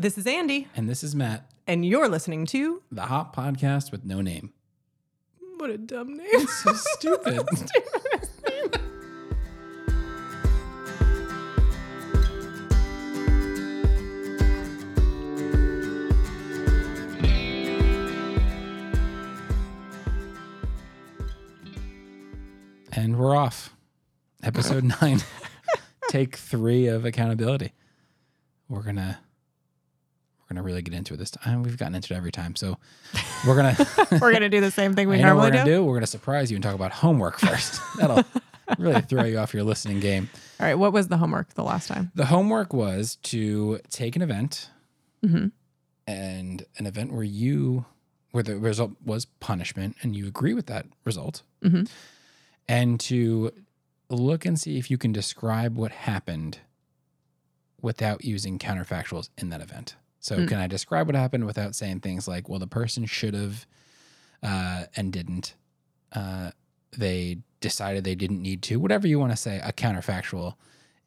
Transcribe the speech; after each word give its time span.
This 0.00 0.16
is 0.16 0.28
Andy, 0.28 0.68
And 0.76 0.88
this 0.88 1.02
is 1.02 1.16
Matt, 1.16 1.50
and 1.66 1.84
you're 1.84 2.08
listening 2.08 2.46
to 2.46 2.82
the 2.92 3.06
Hop 3.06 3.34
podcast 3.34 3.90
with 3.90 4.04
no 4.04 4.20
name. 4.20 4.52
What 5.56 5.70
a 5.70 5.76
Dumb 5.76 6.16
Name. 6.16 6.46
So 6.46 6.72
stupid. 6.72 7.40
and 22.92 23.18
we're 23.18 23.34
off. 23.34 23.74
Episode 24.44 24.84
nine, 25.02 25.24
take 26.08 26.36
three 26.36 26.86
of 26.86 27.04
accountability. 27.04 27.72
We're 28.68 28.84
gonna 28.84 29.18
we're 30.48 30.54
gonna 30.54 30.64
really 30.64 30.82
get 30.82 30.94
into 30.94 31.14
it 31.14 31.18
this 31.18 31.30
time. 31.30 31.62
We've 31.62 31.76
gotten 31.76 31.94
into 31.94 32.14
it 32.14 32.16
every 32.16 32.32
time, 32.32 32.56
so 32.56 32.78
we're 33.46 33.56
gonna 33.56 33.76
We're 34.12 34.30
going 34.30 34.40
to 34.40 34.48
do 34.48 34.60
the 34.60 34.70
same 34.70 34.94
thing 34.94 35.08
we 35.08 35.16
you 35.18 35.22
know 35.22 35.34
what 35.36 35.42
normally 35.42 35.50
we're 35.50 35.56
gonna 35.58 35.64
do. 35.70 35.76
do? 35.76 35.84
We're 35.84 35.94
gonna 35.94 36.06
surprise 36.06 36.50
you 36.50 36.56
and 36.56 36.62
talk 36.62 36.74
about 36.74 36.90
homework 36.92 37.38
first. 37.40 37.80
That'll 37.98 38.24
really 38.78 39.00
throw 39.02 39.24
you 39.24 39.38
off 39.38 39.52
your 39.52 39.62
listening 39.64 40.00
game. 40.00 40.28
All 40.60 40.66
right. 40.66 40.74
What 40.74 40.92
was 40.92 41.08
the 41.08 41.16
homework 41.18 41.54
the 41.54 41.62
last 41.64 41.88
time? 41.88 42.10
The 42.14 42.26
homework 42.26 42.72
was 42.72 43.16
to 43.24 43.78
take 43.90 44.16
an 44.16 44.22
event 44.22 44.70
Mhm. 45.24 45.52
and 46.06 46.64
an 46.78 46.86
event 46.86 47.12
where 47.12 47.24
you 47.24 47.84
where 48.30 48.42
the 48.42 48.56
result 48.58 48.92
was 49.04 49.24
punishment 49.24 49.96
and 50.02 50.14
you 50.16 50.26
agree 50.26 50.54
with 50.54 50.66
that 50.66 50.86
result 51.04 51.42
Mhm. 51.64 51.88
and 52.68 53.00
to 53.00 53.52
look 54.10 54.44
and 54.46 54.58
see 54.60 54.78
if 54.78 54.90
you 54.90 54.96
can 54.98 55.12
describe 55.12 55.76
what 55.76 55.92
happened 55.92 56.58
without 57.80 58.24
using 58.24 58.58
counterfactuals 58.58 59.28
in 59.38 59.48
that 59.50 59.60
event. 59.60 59.96
So 60.28 60.36
Mm. 60.36 60.48
can 60.48 60.58
I 60.58 60.66
describe 60.66 61.06
what 61.06 61.14
happened 61.16 61.46
without 61.46 61.74
saying 61.74 62.00
things 62.00 62.28
like, 62.28 62.48
well, 62.48 62.58
the 62.58 62.66
person 62.66 63.06
should 63.06 63.34
have 63.34 63.66
uh, 64.42 64.84
and 64.94 65.12
didn't. 65.12 65.54
Uh, 66.12 66.50
they 66.96 67.38
decided 67.60 68.04
they 68.04 68.14
didn't 68.14 68.40
need 68.42 68.62
to. 68.62 68.78
Whatever 68.78 69.06
you 69.08 69.18
want 69.18 69.32
to 69.32 69.36
say, 69.36 69.58
a 69.64 69.72
counterfactual 69.72 70.54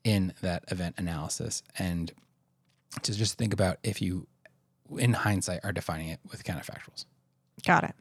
in 0.04 0.34
that 0.42 0.64
event 0.70 0.96
analysis, 0.98 1.62
and 1.78 2.12
to 3.04 3.14
just 3.14 3.38
think 3.38 3.54
about 3.54 3.78
if 3.84 4.02
you, 4.02 4.28
in 4.98 5.14
hindsight, 5.14 5.60
are 5.64 5.72
defining 5.72 6.10
it 6.10 6.20
with 6.30 6.44
counterfactuals. 6.44 7.06
Got 7.66 7.84
it. 7.86 7.96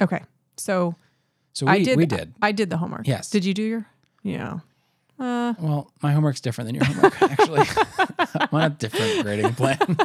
Okay. 0.00 0.22
So 0.56 0.94
So 1.52 1.66
we 1.66 1.72
I 1.72 1.82
did. 1.82 1.96
we 1.98 2.06
did. 2.06 2.32
I 2.40 2.52
did 2.52 2.70
the 2.70 2.76
homework. 2.78 3.06
Yes. 3.06 3.30
Did 3.30 3.44
you 3.44 3.52
do 3.54 3.62
your? 3.62 3.86
Yeah. 4.22 4.60
Uh, 5.18 5.54
Well, 5.58 5.90
my 6.02 6.12
homework's 6.12 6.40
different 6.40 6.66
than 6.68 6.74
your 6.74 6.84
homework. 6.84 7.22
Actually, 7.22 7.62
I'm 8.34 8.48
on 8.52 8.62
a 8.62 8.70
different 8.70 9.22
grading 9.22 9.54
plan. 9.54 9.96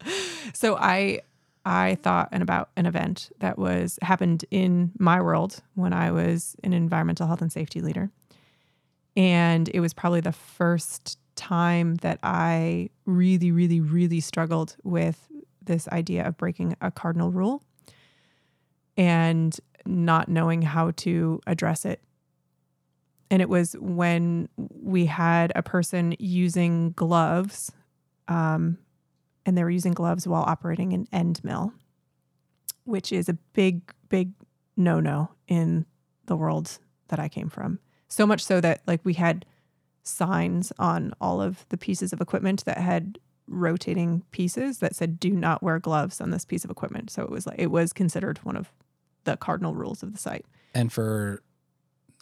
so 0.52 0.76
I 0.76 1.20
I 1.64 1.96
thought 2.02 2.28
and 2.32 2.42
about 2.42 2.70
an 2.76 2.86
event 2.86 3.30
that 3.40 3.58
was 3.58 3.98
happened 4.02 4.44
in 4.50 4.92
my 4.98 5.20
world 5.20 5.62
when 5.74 5.92
I 5.92 6.10
was 6.12 6.56
an 6.64 6.72
environmental 6.72 7.26
health 7.26 7.42
and 7.42 7.52
safety 7.52 7.80
leader. 7.80 8.10
And 9.16 9.68
it 9.74 9.80
was 9.80 9.92
probably 9.92 10.20
the 10.20 10.32
first 10.32 11.18
time 11.34 11.96
that 11.96 12.18
I 12.22 12.90
really, 13.04 13.50
really, 13.50 13.80
really 13.80 14.20
struggled 14.20 14.76
with 14.82 15.26
this 15.62 15.88
idea 15.88 16.26
of 16.26 16.36
breaking 16.36 16.76
a 16.80 16.90
cardinal 16.90 17.30
rule 17.30 17.62
and 18.96 19.58
not 19.86 20.28
knowing 20.28 20.62
how 20.62 20.92
to 20.92 21.40
address 21.46 21.84
it. 21.84 22.00
And 23.30 23.42
it 23.42 23.48
was 23.48 23.74
when 23.78 24.48
we 24.56 25.06
had 25.06 25.52
a 25.54 25.62
person 25.62 26.14
using 26.18 26.92
gloves 26.92 27.70
um, 28.26 28.78
and 29.44 29.56
they 29.56 29.64
were 29.64 29.70
using 29.70 29.92
gloves 29.92 30.26
while 30.26 30.42
operating 30.42 30.92
an 30.92 31.06
end 31.12 31.42
mill, 31.44 31.72
which 32.84 33.12
is 33.12 33.28
a 33.28 33.34
big, 33.52 33.92
big 34.08 34.32
no 34.76 35.00
no 35.00 35.30
in 35.46 35.84
the 36.26 36.36
world 36.36 36.78
that 37.08 37.18
I 37.18 37.28
came 37.28 37.48
from. 37.48 37.78
So 38.08 38.26
much 38.26 38.44
so 38.44 38.60
that 38.60 38.82
like 38.86 39.00
we 39.04 39.14
had 39.14 39.44
signs 40.02 40.72
on 40.78 41.12
all 41.20 41.40
of 41.40 41.66
the 41.68 41.76
pieces 41.76 42.12
of 42.12 42.20
equipment 42.20 42.64
that 42.64 42.78
had 42.78 43.18
rotating 43.46 44.22
pieces 44.30 44.78
that 44.78 44.94
said 44.94 45.18
do 45.18 45.30
not 45.30 45.62
wear 45.62 45.78
gloves 45.78 46.20
on 46.20 46.30
this 46.30 46.44
piece 46.44 46.64
of 46.64 46.70
equipment. 46.70 47.10
So 47.10 47.22
it 47.22 47.30
was 47.30 47.46
like 47.46 47.58
it 47.58 47.70
was 47.70 47.92
considered 47.92 48.38
one 48.38 48.56
of 48.56 48.72
the 49.24 49.36
cardinal 49.36 49.74
rules 49.74 50.02
of 50.02 50.12
the 50.12 50.18
site. 50.18 50.46
And 50.74 50.92
for 50.92 51.42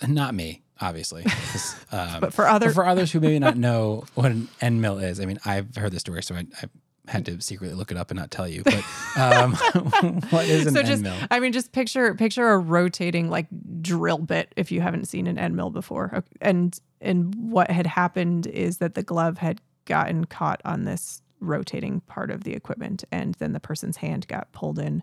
not 0.07 0.35
me, 0.35 0.63
obviously, 0.81 1.25
um, 1.93 2.21
But 2.21 2.35
for 2.35 2.47
other 2.47 2.67
But 2.67 2.75
for 2.75 2.87
others 2.87 3.13
who 3.13 3.21
maybe 3.21 3.39
not 3.39 3.57
know 3.57 4.05
what 4.15 4.31
an 4.31 4.49
end 4.61 4.81
mill 4.81 4.99
is, 4.99 5.21
I 5.21 5.27
mean, 5.27 5.39
I've 5.45 5.75
heard 5.77 5.93
the 5.93 6.01
story, 6.01 6.23
so 6.23 6.35
I, 6.35 6.47
I 6.63 6.67
had 7.09 7.25
to 7.27 7.41
secretly 7.41 7.75
look 7.75 7.91
it 7.91 7.97
up 7.97 8.11
and 8.11 8.19
not 8.19 8.31
tell 8.31 8.49
you. 8.49 8.63
But 8.65 8.85
um, 9.17 9.55
what 10.31 10.47
is 10.47 10.67
an 10.67 10.75
so 10.75 10.81
end 10.81 10.89
just 10.89 11.03
mill? 11.03 11.17
I 11.31 11.41
mean 11.41 11.53
just 11.53 11.73
picture 11.73 12.15
picture 12.15 12.49
a 12.49 12.59
rotating 12.59 13.31
like 13.31 13.47
drill 13.81 14.19
bit 14.19 14.53
if 14.57 14.73
you 14.73 14.81
haven't 14.81 15.07
seen 15.07 15.27
an 15.27 15.39
end 15.39 15.57
mill 15.57 15.71
before. 15.71 16.25
And 16.41 16.79
and 17.01 17.35
what 17.35 17.71
had 17.71 17.87
happened 17.87 18.47
is 18.47 18.79
that 18.79 18.95
the 18.95 19.03
glove 19.03 19.39
had 19.39 19.61
gotten 19.85 20.25
caught 20.25 20.61
on 20.65 20.85
this 20.85 21.23
rotating 21.41 22.01
part 22.03 22.31
of 22.31 22.45
the 22.45 22.55
equipment 22.55 23.05
and 23.13 23.35
then 23.35 23.53
the 23.53 23.61
person's 23.61 23.99
hand 23.99 24.27
got 24.27 24.51
pulled 24.53 24.79
in. 24.79 25.03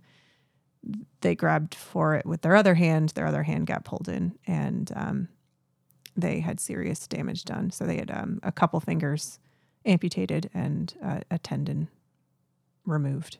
They 1.22 1.36
grabbed 1.36 1.76
for 1.76 2.16
it 2.16 2.26
with 2.26 2.42
their 2.42 2.56
other 2.56 2.76
hand, 2.76 3.10
their 3.10 3.28
other 3.28 3.44
hand 3.44 3.68
got 3.68 3.86
pulled 3.86 4.10
in 4.10 4.38
and 4.46 4.92
um, 4.96 5.28
they 6.16 6.40
had 6.40 6.60
serious 6.60 7.08
damage 7.08 7.44
done. 7.46 7.72
So 7.72 7.86
they 7.86 7.98
had 7.98 8.12
um, 8.12 8.40
a 8.44 8.52
couple 8.52 8.80
fingers 8.80 9.40
amputated 9.86 10.50
and 10.54 10.94
uh, 11.04 11.20
a 11.30 11.38
tendon 11.38 11.90
removed 12.86 13.38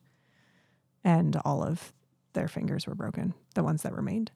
and 1.04 1.36
all 1.44 1.64
of 1.64 1.94
their 2.34 2.48
fingers 2.48 2.88
were 2.88 2.96
broken, 2.96 3.34
the 3.56 3.64
ones 3.64 3.84
that 3.84 3.94
remained. 3.94 4.32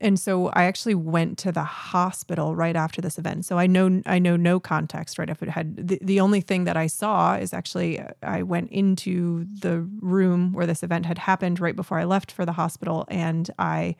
And 0.00 0.18
so 0.18 0.48
I 0.48 0.64
actually 0.64 0.96
went 0.96 1.38
to 1.38 1.52
the 1.52 1.62
hospital 1.62 2.56
right 2.56 2.74
after 2.74 3.00
this 3.00 3.18
event. 3.18 3.44
So 3.44 3.56
I 3.56 3.68
know 3.68 4.02
I 4.04 4.18
know 4.18 4.34
no 4.34 4.58
context 4.58 5.16
right 5.16 5.30
if 5.30 5.44
it 5.44 5.48
had 5.48 5.76
the, 5.76 5.98
the 6.02 6.18
only 6.18 6.40
thing 6.40 6.64
that 6.64 6.76
I 6.76 6.88
saw 6.88 7.36
is 7.36 7.54
actually 7.54 8.02
I 8.20 8.42
went 8.42 8.72
into 8.72 9.46
the 9.60 9.88
room 10.00 10.52
where 10.52 10.66
this 10.66 10.82
event 10.82 11.06
had 11.06 11.18
happened 11.18 11.60
right 11.60 11.76
before 11.76 12.00
I 12.00 12.04
left 12.04 12.32
for 12.32 12.44
the 12.44 12.52
hospital 12.52 13.04
and 13.06 13.48
I 13.60 13.94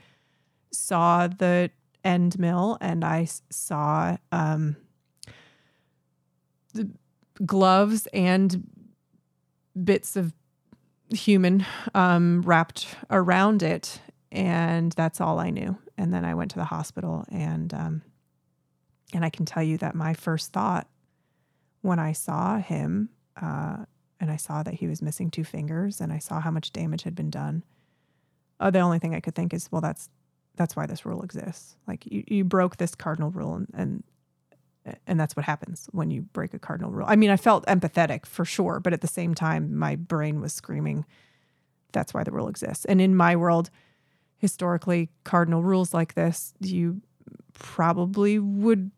saw 0.73 1.29
the 1.29 1.71
end 2.05 2.39
mill 2.39 2.79
and 2.81 3.05
I 3.05 3.29
saw 3.51 4.17
um, 4.31 4.77
the 6.75 6.91
gloves 7.45 8.07
and 8.13 8.65
bits 9.83 10.17
of 10.17 10.33
human 11.11 11.65
um, 11.95 12.43
wrapped 12.43 12.87
around 13.11 13.62
it, 13.62 14.01
and 14.31 14.93
that's 14.93 15.21
all 15.21 15.39
I 15.39 15.51
knew. 15.51 15.77
And 15.99 16.12
then 16.12 16.25
I 16.25 16.35
went 16.35 16.51
to 16.53 16.59
the 16.59 16.65
hospital, 16.65 17.25
and 17.31 17.73
um, 17.75 18.03
and 19.12 19.25
I 19.25 19.31
can 19.31 19.45
tell 19.45 19.62
you 19.62 19.79
that 19.79 19.95
my 19.95 20.15
first 20.15 20.53
thought 20.53 20.89
when 21.83 21.99
I 21.99 22.12
saw 22.12 22.59
him, 22.59 23.11
uh, 23.41 23.85
and 24.21 24.31
I 24.31 24.37
saw 24.37 24.62
that 24.62 24.75
he 24.75 24.87
was 24.87 25.03
missing 25.03 25.31
two 25.31 25.45
fingers, 25.45 26.01
and 26.01 26.12
I 26.12 26.19
saw 26.19 26.41
how 26.41 26.51
much 26.51 26.73
damage 26.73 27.03
had 27.03 27.15
been 27.15 27.31
done. 27.31 27.65
Uh, 28.59 28.71
the 28.71 28.79
only 28.79 28.99
thing 28.99 29.15
I 29.15 29.21
could 29.21 29.35
think 29.35 29.53
is, 29.53 29.71
well, 29.71 29.81
that's 29.81 30.09
that's 30.57 30.77
why 30.77 30.87
this 30.87 31.05
rule 31.07 31.23
exists. 31.23 31.77
Like 31.87 32.07
you, 32.07 32.25
you 32.27 32.45
broke 32.45 32.77
this 32.77 32.95
cardinal 32.95 33.31
rule, 33.31 33.55
and, 33.55 33.69
and 33.75 34.03
and 35.07 35.21
that's 35.21 35.37
what 35.37 35.45
happens 35.45 35.89
when 35.93 36.11
you 36.11 36.23
break 36.23 36.55
a 36.55 36.59
cardinal 36.59 36.91
rule. 36.91 37.07
I 37.09 37.17
mean, 37.17 37.31
I 37.31 37.37
felt 37.37 37.65
empathetic 37.67 38.27
for 38.27 38.45
sure, 38.45 38.81
but 38.81 38.93
at 38.93 39.01
the 39.01 39.07
same 39.07 39.35
time, 39.35 39.77
my 39.77 39.95
brain 39.95 40.41
was 40.41 40.53
screaming, 40.53 41.05
that's 41.93 42.12
why 42.12 42.25
the 42.25 42.33
rule 42.33 42.49
exists. 42.49 42.85
And 42.87 43.01
in 43.01 43.15
my 43.15 43.37
world, 43.37 43.71
historically, 44.39 45.11
cardinal 45.25 45.62
rules 45.62 45.95
like 45.95 46.15
this, 46.15 46.53
you 46.59 47.01
probably 47.55 48.39
would 48.39 48.91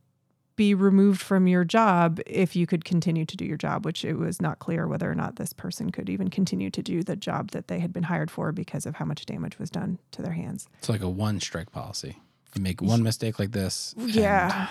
be 0.56 0.75
removed 0.75 1.20
from 1.20 1.48
your 1.48 1.65
job 1.65 2.20
if 2.26 2.54
you 2.54 2.66
could 2.66 2.84
continue 2.84 3.25
to 3.25 3.37
do 3.37 3.44
your 3.44 3.56
job, 3.56 3.84
which 3.84 4.04
it 4.04 4.15
was 4.15 4.41
not 4.41 4.60
clear 4.60 4.87
whether 4.87 5.11
or 5.11 5.14
not 5.14 5.37
this 5.37 5.52
person 5.52 5.90
could 5.90 6.08
even 6.08 6.31
continue 6.31 6.70
to 6.70 6.82
do 6.82 7.02
the 7.02 7.17
job 7.17 7.50
that 7.50 7.69
they 7.69 7.81
had 7.81 7.93
been 7.93 8.05
hired 8.05 8.31
for 8.31 8.52
because 8.52 8.87
of 8.87 8.96
how 8.96 9.05
much 9.05 9.26
damage 9.26 9.58
was 9.58 9.70
done 9.70 9.99
to 10.12 10.23
their 10.23 10.32
hands. 10.32 10.69
It's 10.78 10.88
like 10.88 11.02
a 11.02 11.08
one 11.08 11.40
strike 11.40 11.73
policy. 11.73 12.19
You 12.55 12.62
make 12.62 12.81
one 12.81 13.02
mistake 13.02 13.38
like 13.38 13.50
this. 13.50 13.94
Yeah. 13.99 14.69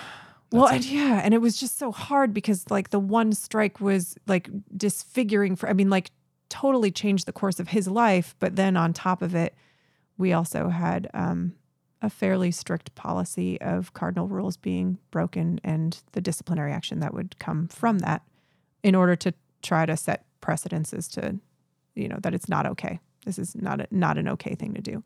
Well, 0.50 0.68
and 0.68 0.84
yeah, 0.84 1.20
and 1.22 1.34
it 1.34 1.38
was 1.38 1.58
just 1.58 1.78
so 1.78 1.90
hard 1.90 2.32
because 2.32 2.70
like 2.70 2.90
the 2.90 3.00
one 3.00 3.32
strike 3.32 3.80
was 3.80 4.16
like 4.26 4.48
disfiguring 4.76 5.56
for 5.56 5.68
I 5.68 5.72
mean 5.72 5.90
like 5.90 6.10
totally 6.48 6.92
changed 6.92 7.26
the 7.26 7.32
course 7.32 7.58
of 7.58 7.68
his 7.68 7.88
life, 7.88 8.36
but 8.38 8.56
then 8.56 8.76
on 8.76 8.92
top 8.92 9.20
of 9.20 9.34
it, 9.34 9.54
we 10.16 10.32
also 10.32 10.68
had 10.68 11.10
um 11.12 11.54
a 12.04 12.10
fairly 12.10 12.50
strict 12.50 12.94
policy 12.94 13.60
of 13.60 13.92
cardinal 13.94 14.28
rules 14.28 14.56
being 14.58 14.98
broken 15.10 15.58
and 15.64 16.02
the 16.12 16.20
disciplinary 16.20 16.72
action 16.72 17.00
that 17.00 17.14
would 17.14 17.38
come 17.38 17.68
from 17.68 17.98
that 18.00 18.22
in 18.82 18.94
order 18.94 19.16
to 19.16 19.32
try 19.62 19.86
to 19.86 19.96
set 19.96 20.24
precedents 20.40 20.92
as 20.92 21.08
to 21.08 21.22
you 21.94 22.08
know 22.08 22.18
that 22.22 22.34
it's 22.34 22.48
not 22.48 22.66
okay. 22.66 23.00
This 23.26 23.38
is 23.38 23.54
not 23.56 23.80
a, 23.80 23.86
not 23.90 24.18
an 24.18 24.28
okay 24.28 24.54
thing 24.54 24.74
to 24.74 24.82
do. 24.82 25.02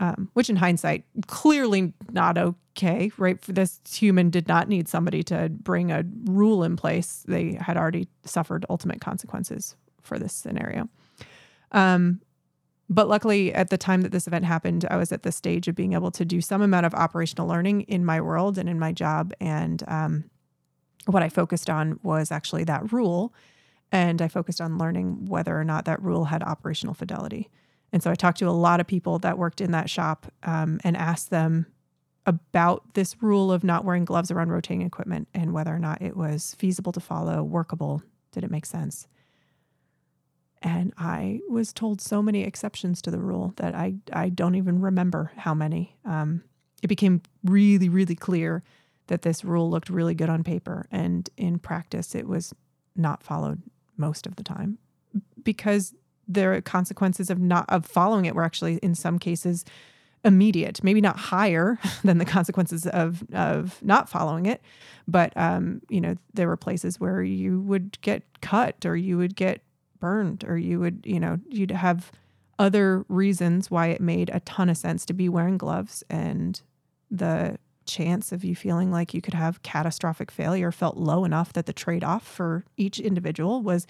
um, 0.00 0.30
which 0.32 0.48
in 0.48 0.56
hindsight, 0.56 1.04
clearly 1.26 1.92
not 2.10 2.38
okay, 2.38 3.12
right? 3.18 3.38
For 3.40 3.52
this 3.52 3.80
human 3.88 4.30
did 4.30 4.48
not 4.48 4.66
need 4.68 4.88
somebody 4.88 5.22
to 5.24 5.50
bring 5.50 5.92
a 5.92 6.04
rule 6.24 6.64
in 6.64 6.76
place. 6.76 7.22
They 7.28 7.58
had 7.60 7.76
already 7.76 8.08
suffered 8.24 8.64
ultimate 8.70 9.00
consequences 9.02 9.76
for 10.00 10.18
this 10.18 10.32
scenario. 10.32 10.88
Um, 11.72 12.22
but 12.92 13.08
luckily, 13.08 13.54
at 13.54 13.70
the 13.70 13.78
time 13.78 14.02
that 14.02 14.10
this 14.10 14.26
event 14.26 14.44
happened, 14.44 14.84
I 14.90 14.96
was 14.96 15.12
at 15.12 15.22
the 15.22 15.30
stage 15.30 15.68
of 15.68 15.76
being 15.76 15.92
able 15.92 16.10
to 16.10 16.24
do 16.24 16.40
some 16.40 16.60
amount 16.60 16.86
of 16.86 16.94
operational 16.94 17.46
learning 17.46 17.82
in 17.82 18.04
my 18.04 18.20
world 18.20 18.58
and 18.58 18.68
in 18.68 18.80
my 18.80 18.90
job. 18.90 19.32
And 19.40 19.84
um, 19.86 20.24
what 21.06 21.22
I 21.22 21.28
focused 21.28 21.70
on 21.70 22.00
was 22.02 22.32
actually 22.32 22.64
that 22.64 22.92
rule. 22.92 23.32
And 23.92 24.20
I 24.20 24.26
focused 24.26 24.60
on 24.60 24.76
learning 24.76 25.26
whether 25.26 25.56
or 25.56 25.62
not 25.62 25.84
that 25.84 26.02
rule 26.02 26.24
had 26.24 26.42
operational 26.42 26.94
fidelity. 26.94 27.48
And 27.92 28.02
so 28.02 28.10
I 28.10 28.16
talked 28.16 28.38
to 28.38 28.48
a 28.48 28.50
lot 28.50 28.80
of 28.80 28.88
people 28.88 29.20
that 29.20 29.38
worked 29.38 29.60
in 29.60 29.70
that 29.70 29.88
shop 29.88 30.26
um, 30.42 30.80
and 30.82 30.96
asked 30.96 31.30
them 31.30 31.66
about 32.26 32.94
this 32.94 33.22
rule 33.22 33.52
of 33.52 33.62
not 33.62 33.84
wearing 33.84 34.04
gloves 34.04 34.32
around 34.32 34.50
rotating 34.50 34.82
equipment 34.82 35.28
and 35.32 35.52
whether 35.52 35.74
or 35.74 35.78
not 35.78 36.02
it 36.02 36.16
was 36.16 36.56
feasible 36.58 36.92
to 36.92 37.00
follow, 37.00 37.42
workable, 37.42 38.02
did 38.32 38.42
it 38.42 38.50
make 38.50 38.66
sense? 38.66 39.06
And 40.62 40.92
I 40.98 41.40
was 41.48 41.72
told 41.72 42.00
so 42.00 42.22
many 42.22 42.42
exceptions 42.42 43.00
to 43.02 43.10
the 43.10 43.18
rule 43.18 43.54
that 43.56 43.74
I, 43.74 43.94
I 44.12 44.28
don't 44.28 44.56
even 44.56 44.80
remember 44.80 45.32
how 45.36 45.54
many. 45.54 45.96
Um, 46.04 46.42
it 46.82 46.88
became 46.88 47.22
really, 47.44 47.88
really 47.88 48.14
clear 48.14 48.62
that 49.06 49.22
this 49.22 49.44
rule 49.44 49.70
looked 49.70 49.90
really 49.90 50.14
good 50.14 50.28
on 50.28 50.44
paper. 50.44 50.86
And 50.90 51.28
in 51.36 51.58
practice, 51.58 52.14
it 52.14 52.28
was 52.28 52.54
not 52.94 53.22
followed 53.22 53.62
most 53.96 54.26
of 54.26 54.36
the 54.36 54.42
time 54.42 54.78
because 55.42 55.94
the 56.28 56.62
consequences 56.64 57.28
of 57.30 57.38
not 57.38 57.64
of 57.68 57.84
following 57.84 58.24
it 58.24 58.34
were 58.34 58.44
actually 58.44 58.76
in 58.76 58.94
some 58.94 59.18
cases 59.18 59.64
immediate, 60.24 60.84
maybe 60.84 61.00
not 61.00 61.16
higher 61.16 61.78
than 62.04 62.18
the 62.18 62.24
consequences 62.24 62.86
of 62.86 63.24
of 63.32 63.82
not 63.82 64.08
following 64.08 64.46
it, 64.46 64.60
but 65.08 65.32
um, 65.36 65.82
you 65.88 66.00
know 66.00 66.16
there 66.34 66.46
were 66.46 66.56
places 66.56 67.00
where 67.00 67.22
you 67.22 67.60
would 67.60 68.00
get 68.00 68.22
cut 68.40 68.86
or 68.86 68.96
you 68.96 69.18
would 69.18 69.34
get 69.34 69.62
burned 70.00 70.44
or 70.46 70.56
you 70.56 70.80
would 70.80 71.00
you 71.04 71.20
know 71.20 71.38
you'd 71.48 71.70
have 71.70 72.10
other 72.58 73.04
reasons 73.08 73.70
why 73.70 73.86
it 73.88 74.00
made 74.00 74.30
a 74.30 74.40
ton 74.40 74.68
of 74.68 74.76
sense 74.76 75.06
to 75.06 75.12
be 75.12 75.28
wearing 75.28 75.56
gloves 75.56 76.02
and 76.10 76.62
the 77.10 77.58
chance 77.86 78.32
of 78.32 78.44
you 78.44 78.54
feeling 78.54 78.90
like 78.90 79.14
you 79.14 79.20
could 79.20 79.34
have 79.34 79.62
catastrophic 79.62 80.30
failure 80.30 80.70
felt 80.70 80.96
low 80.96 81.24
enough 81.24 81.52
that 81.52 81.66
the 81.66 81.72
trade 81.72 82.04
off 82.04 82.26
for 82.26 82.64
each 82.76 83.00
individual 83.00 83.62
was 83.62 83.86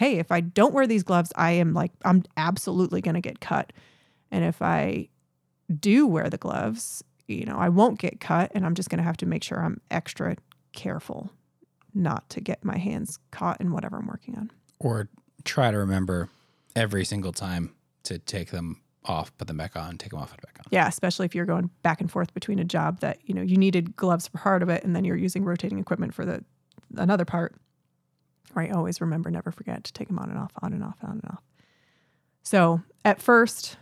hey, 0.00 0.18
if 0.18 0.32
I 0.32 0.40
don't 0.40 0.72
wear 0.72 0.86
these 0.86 1.02
gloves, 1.02 1.30
I 1.36 1.50
am 1.50 1.74
like, 1.74 1.92
I'm 2.06 2.24
absolutely 2.38 3.02
going 3.02 3.16
to 3.16 3.20
get 3.20 3.38
cut. 3.38 3.70
And 4.30 4.42
if 4.42 4.62
I 4.62 5.08
do 5.78 6.06
wear 6.06 6.30
the 6.30 6.38
gloves, 6.38 7.04
you 7.28 7.44
know, 7.44 7.58
I 7.58 7.68
won't 7.68 7.98
get 7.98 8.18
cut 8.18 8.50
and 8.54 8.64
I'm 8.64 8.74
just 8.74 8.88
going 8.88 8.96
to 8.96 9.04
have 9.04 9.18
to 9.18 9.26
make 9.26 9.44
sure 9.44 9.62
I'm 9.62 9.78
extra 9.90 10.36
careful 10.72 11.30
not 11.92 12.30
to 12.30 12.40
get 12.40 12.64
my 12.64 12.78
hands 12.78 13.18
caught 13.30 13.60
in 13.60 13.72
whatever 13.72 13.98
I'm 13.98 14.06
working 14.06 14.36
on. 14.36 14.50
Or 14.78 15.10
try 15.44 15.70
to 15.70 15.78
remember 15.78 16.28
every 16.76 17.04
single 17.04 17.32
time 17.32 17.74
to 18.04 18.18
take 18.18 18.50
them 18.50 18.80
off, 19.04 19.36
put 19.38 19.48
them 19.48 19.56
back 19.56 19.76
on, 19.76 19.98
take 19.98 20.10
them 20.10 20.20
off, 20.20 20.30
put 20.30 20.40
them 20.40 20.50
back 20.52 20.58
on. 20.60 20.68
Yeah, 20.70 20.86
especially 20.86 21.26
if 21.26 21.34
you're 21.34 21.46
going 21.46 21.70
back 21.82 22.00
and 22.00 22.10
forth 22.10 22.34
between 22.34 22.58
a 22.58 22.64
job 22.64 23.00
that, 23.00 23.18
you 23.24 23.34
know, 23.34 23.42
you 23.42 23.56
needed 23.56 23.96
gloves 23.96 24.28
for 24.28 24.38
part 24.38 24.62
of 24.62 24.68
it 24.68 24.84
and 24.84 24.94
then 24.94 25.04
you're 25.04 25.16
using 25.16 25.44
rotating 25.44 25.78
equipment 25.78 26.14
for 26.14 26.24
the 26.24 26.44
another 26.96 27.24
part 27.24 27.54
right? 28.54 28.72
Always 28.72 29.00
remember, 29.00 29.30
never 29.30 29.50
forget 29.50 29.84
to 29.84 29.92
take 29.92 30.08
them 30.08 30.18
on 30.18 30.30
and 30.30 30.38
off, 30.38 30.52
on 30.62 30.72
and 30.72 30.82
off, 30.82 30.96
on 31.02 31.12
and 31.12 31.24
off. 31.30 31.42
So 32.42 32.82
at 33.04 33.20
first, 33.20 33.76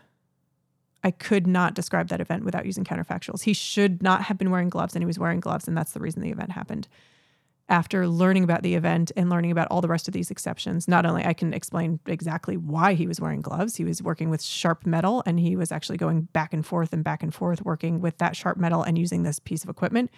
I 1.02 1.10
could 1.10 1.46
not 1.46 1.74
describe 1.74 2.08
that 2.08 2.20
event 2.20 2.44
without 2.44 2.66
using 2.66 2.84
counterfactuals. 2.84 3.42
He 3.42 3.52
should 3.52 4.02
not 4.02 4.22
have 4.22 4.36
been 4.36 4.50
wearing 4.50 4.68
gloves, 4.68 4.94
and 4.94 5.02
he 5.02 5.06
was 5.06 5.18
wearing 5.18 5.40
gloves, 5.40 5.68
and 5.68 5.76
that's 5.76 5.92
the 5.92 6.00
reason 6.00 6.22
the 6.22 6.30
event 6.30 6.52
happened. 6.52 6.88
After 7.70 8.08
learning 8.08 8.44
about 8.44 8.62
the 8.62 8.74
event 8.74 9.12
and 9.14 9.28
learning 9.28 9.50
about 9.50 9.68
all 9.70 9.82
the 9.82 9.88
rest 9.88 10.08
of 10.08 10.14
these 10.14 10.30
exceptions, 10.30 10.88
not 10.88 11.04
only 11.04 11.24
I 11.24 11.34
can 11.34 11.52
explain 11.52 12.00
exactly 12.06 12.56
why 12.56 12.94
he 12.94 13.06
was 13.06 13.20
wearing 13.20 13.42
gloves, 13.42 13.76
he 13.76 13.84
was 13.84 14.02
working 14.02 14.30
with 14.30 14.42
sharp 14.42 14.86
metal 14.86 15.22
and 15.26 15.38
he 15.38 15.54
was 15.54 15.70
actually 15.70 15.98
going 15.98 16.22
back 16.32 16.54
and 16.54 16.64
forth 16.64 16.94
and 16.94 17.04
back 17.04 17.22
and 17.22 17.34
forth 17.34 17.62
working 17.64 18.00
with 18.00 18.16
that 18.18 18.34
sharp 18.34 18.56
metal 18.56 18.82
and 18.82 18.96
using 18.96 19.22
this 19.22 19.38
piece 19.38 19.64
of 19.64 19.68
equipment. 19.68 20.10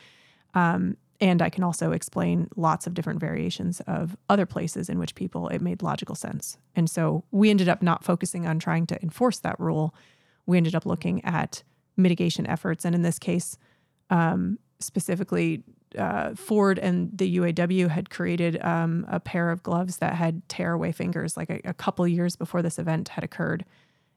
Um, 0.54 0.96
and 1.20 1.42
I 1.42 1.50
can 1.50 1.64
also 1.64 1.90
explain 1.90 2.48
lots 2.56 2.86
of 2.86 2.94
different 2.94 3.20
variations 3.20 3.80
of 3.80 4.16
other 4.28 4.46
places 4.46 4.88
in 4.88 4.98
which 4.98 5.14
people 5.14 5.48
it 5.48 5.60
made 5.60 5.82
logical 5.82 6.14
sense. 6.14 6.56
And 6.76 6.88
so 6.88 7.24
we 7.32 7.50
ended 7.50 7.68
up 7.68 7.82
not 7.82 8.04
focusing 8.04 8.46
on 8.46 8.58
trying 8.58 8.86
to 8.86 9.02
enforce 9.02 9.40
that 9.40 9.58
rule. 9.58 9.94
We 10.46 10.56
ended 10.56 10.74
up 10.74 10.86
looking 10.86 11.22
at 11.24 11.62
mitigation 11.96 12.46
efforts. 12.46 12.84
And 12.84 12.94
in 12.94 13.02
this 13.02 13.18
case, 13.18 13.58
um, 14.08 14.58
specifically, 14.78 15.62
uh, 15.98 16.34
Ford 16.34 16.78
and 16.78 17.10
the 17.16 17.36
UAW 17.38 17.88
had 17.88 18.10
created 18.10 18.62
um, 18.62 19.06
a 19.08 19.18
pair 19.20 19.50
of 19.50 19.62
gloves 19.62 19.98
that 19.98 20.14
had 20.14 20.48
tearaway 20.48 20.92
fingers 20.92 21.36
like 21.36 21.50
a, 21.50 21.60
a 21.64 21.74
couple 21.74 22.06
years 22.06 22.36
before 22.36 22.62
this 22.62 22.78
event 22.78 23.08
had 23.08 23.24
occurred. 23.24 23.64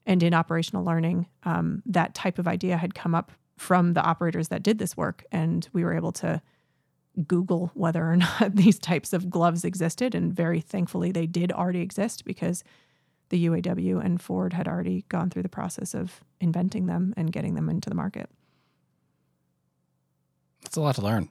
And 0.05 0.21
in 0.21 0.33
operational 0.33 0.83
learning, 0.83 1.27
um, 1.43 1.81
that 1.85 2.13
type 2.13 2.37
of 2.37 2.47
idea 2.47 2.77
had 2.77 2.93
come 2.93 3.15
up 3.15 3.31
from 3.57 3.93
the 3.93 4.01
operators 4.01 4.49
that 4.49 4.63
did 4.63 4.77
this 4.77 4.97
work. 4.97 5.23
And 5.31 5.67
we 5.73 5.83
were 5.83 5.93
able 5.93 6.11
to 6.13 6.41
Google 7.27 7.71
whether 7.73 8.03
or 8.03 8.15
not 8.17 8.55
these 8.55 8.79
types 8.79 9.13
of 9.13 9.29
gloves 9.29 9.63
existed. 9.63 10.13
And 10.13 10.33
very 10.33 10.61
thankfully, 10.61 11.11
they 11.11 11.25
did 11.27 11.51
already 11.51 11.81
exist 11.81 12.25
because 12.25 12.63
the 13.29 13.47
UAW 13.47 14.03
and 14.03 14.21
Ford 14.21 14.53
had 14.53 14.67
already 14.67 15.05
gone 15.09 15.29
through 15.29 15.43
the 15.43 15.49
process 15.49 15.95
of 15.95 16.23
inventing 16.39 16.85
them 16.85 17.13
and 17.17 17.31
getting 17.31 17.55
them 17.55 17.69
into 17.69 17.89
the 17.89 17.95
market. 17.95 18.29
It's 20.65 20.77
a 20.77 20.81
lot 20.81 20.95
to 20.95 21.01
learn. 21.01 21.29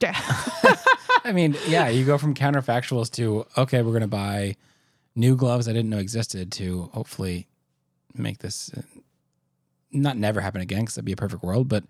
Yeah. 0.00 0.18
I 1.24 1.32
mean, 1.32 1.56
yeah, 1.66 1.88
you 1.88 2.04
go 2.04 2.16
from 2.18 2.34
counterfactuals 2.34 3.10
to, 3.12 3.46
okay, 3.56 3.82
we're 3.82 3.90
going 3.90 4.00
to 4.02 4.08
buy 4.08 4.56
new 5.14 5.36
gloves 5.36 5.68
I 5.68 5.72
didn't 5.72 5.90
know 5.90 5.98
existed 5.98 6.52
to 6.52 6.88
hopefully 6.92 7.46
make 8.14 8.38
this 8.38 8.70
uh, 8.76 8.82
not 9.92 10.16
never 10.16 10.40
happen 10.40 10.60
again 10.60 10.80
because 10.80 10.94
that'd 10.94 11.04
be 11.04 11.12
a 11.12 11.16
perfect 11.16 11.42
world, 11.42 11.68
but 11.68 11.84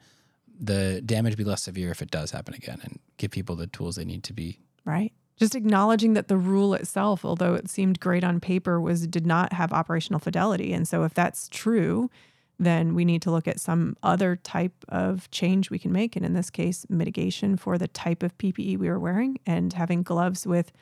the 0.60 1.00
damage 1.04 1.36
be 1.36 1.44
less 1.44 1.62
severe 1.62 1.90
if 1.90 2.02
it 2.02 2.10
does 2.10 2.30
happen 2.30 2.54
again 2.54 2.78
and 2.82 3.00
give 3.16 3.30
people 3.30 3.56
the 3.56 3.66
tools 3.66 3.96
they 3.96 4.04
need 4.04 4.22
to 4.22 4.32
be 4.32 4.60
right 4.84 5.12
just 5.38 5.54
acknowledging 5.54 6.12
that 6.12 6.28
the 6.28 6.36
rule 6.36 6.74
itself 6.74 7.24
although 7.24 7.54
it 7.54 7.68
seemed 7.70 7.98
great 7.98 8.22
on 8.22 8.38
paper 8.38 8.78
was 8.80 9.06
did 9.06 9.26
not 9.26 9.54
have 9.54 9.72
operational 9.72 10.20
fidelity 10.20 10.72
and 10.72 10.86
so 10.86 11.02
if 11.02 11.14
that's 11.14 11.48
true 11.48 12.10
then 12.60 12.94
we 12.94 13.04
need 13.04 13.22
to 13.22 13.30
look 13.30 13.48
at 13.48 13.58
some 13.58 13.96
other 14.02 14.36
type 14.36 14.84
of 14.88 15.30
change 15.30 15.70
we 15.70 15.78
can 15.78 15.92
make 15.92 16.14
and 16.14 16.24
in 16.24 16.34
this 16.34 16.50
case 16.50 16.86
mitigation 16.88 17.56
for 17.56 17.78
the 17.78 17.88
type 17.88 18.22
of 18.22 18.36
PPE 18.38 18.78
we 18.78 18.88
were 18.88 19.00
wearing 19.00 19.38
and 19.46 19.72
having 19.72 20.02
gloves 20.02 20.46
with 20.46 20.72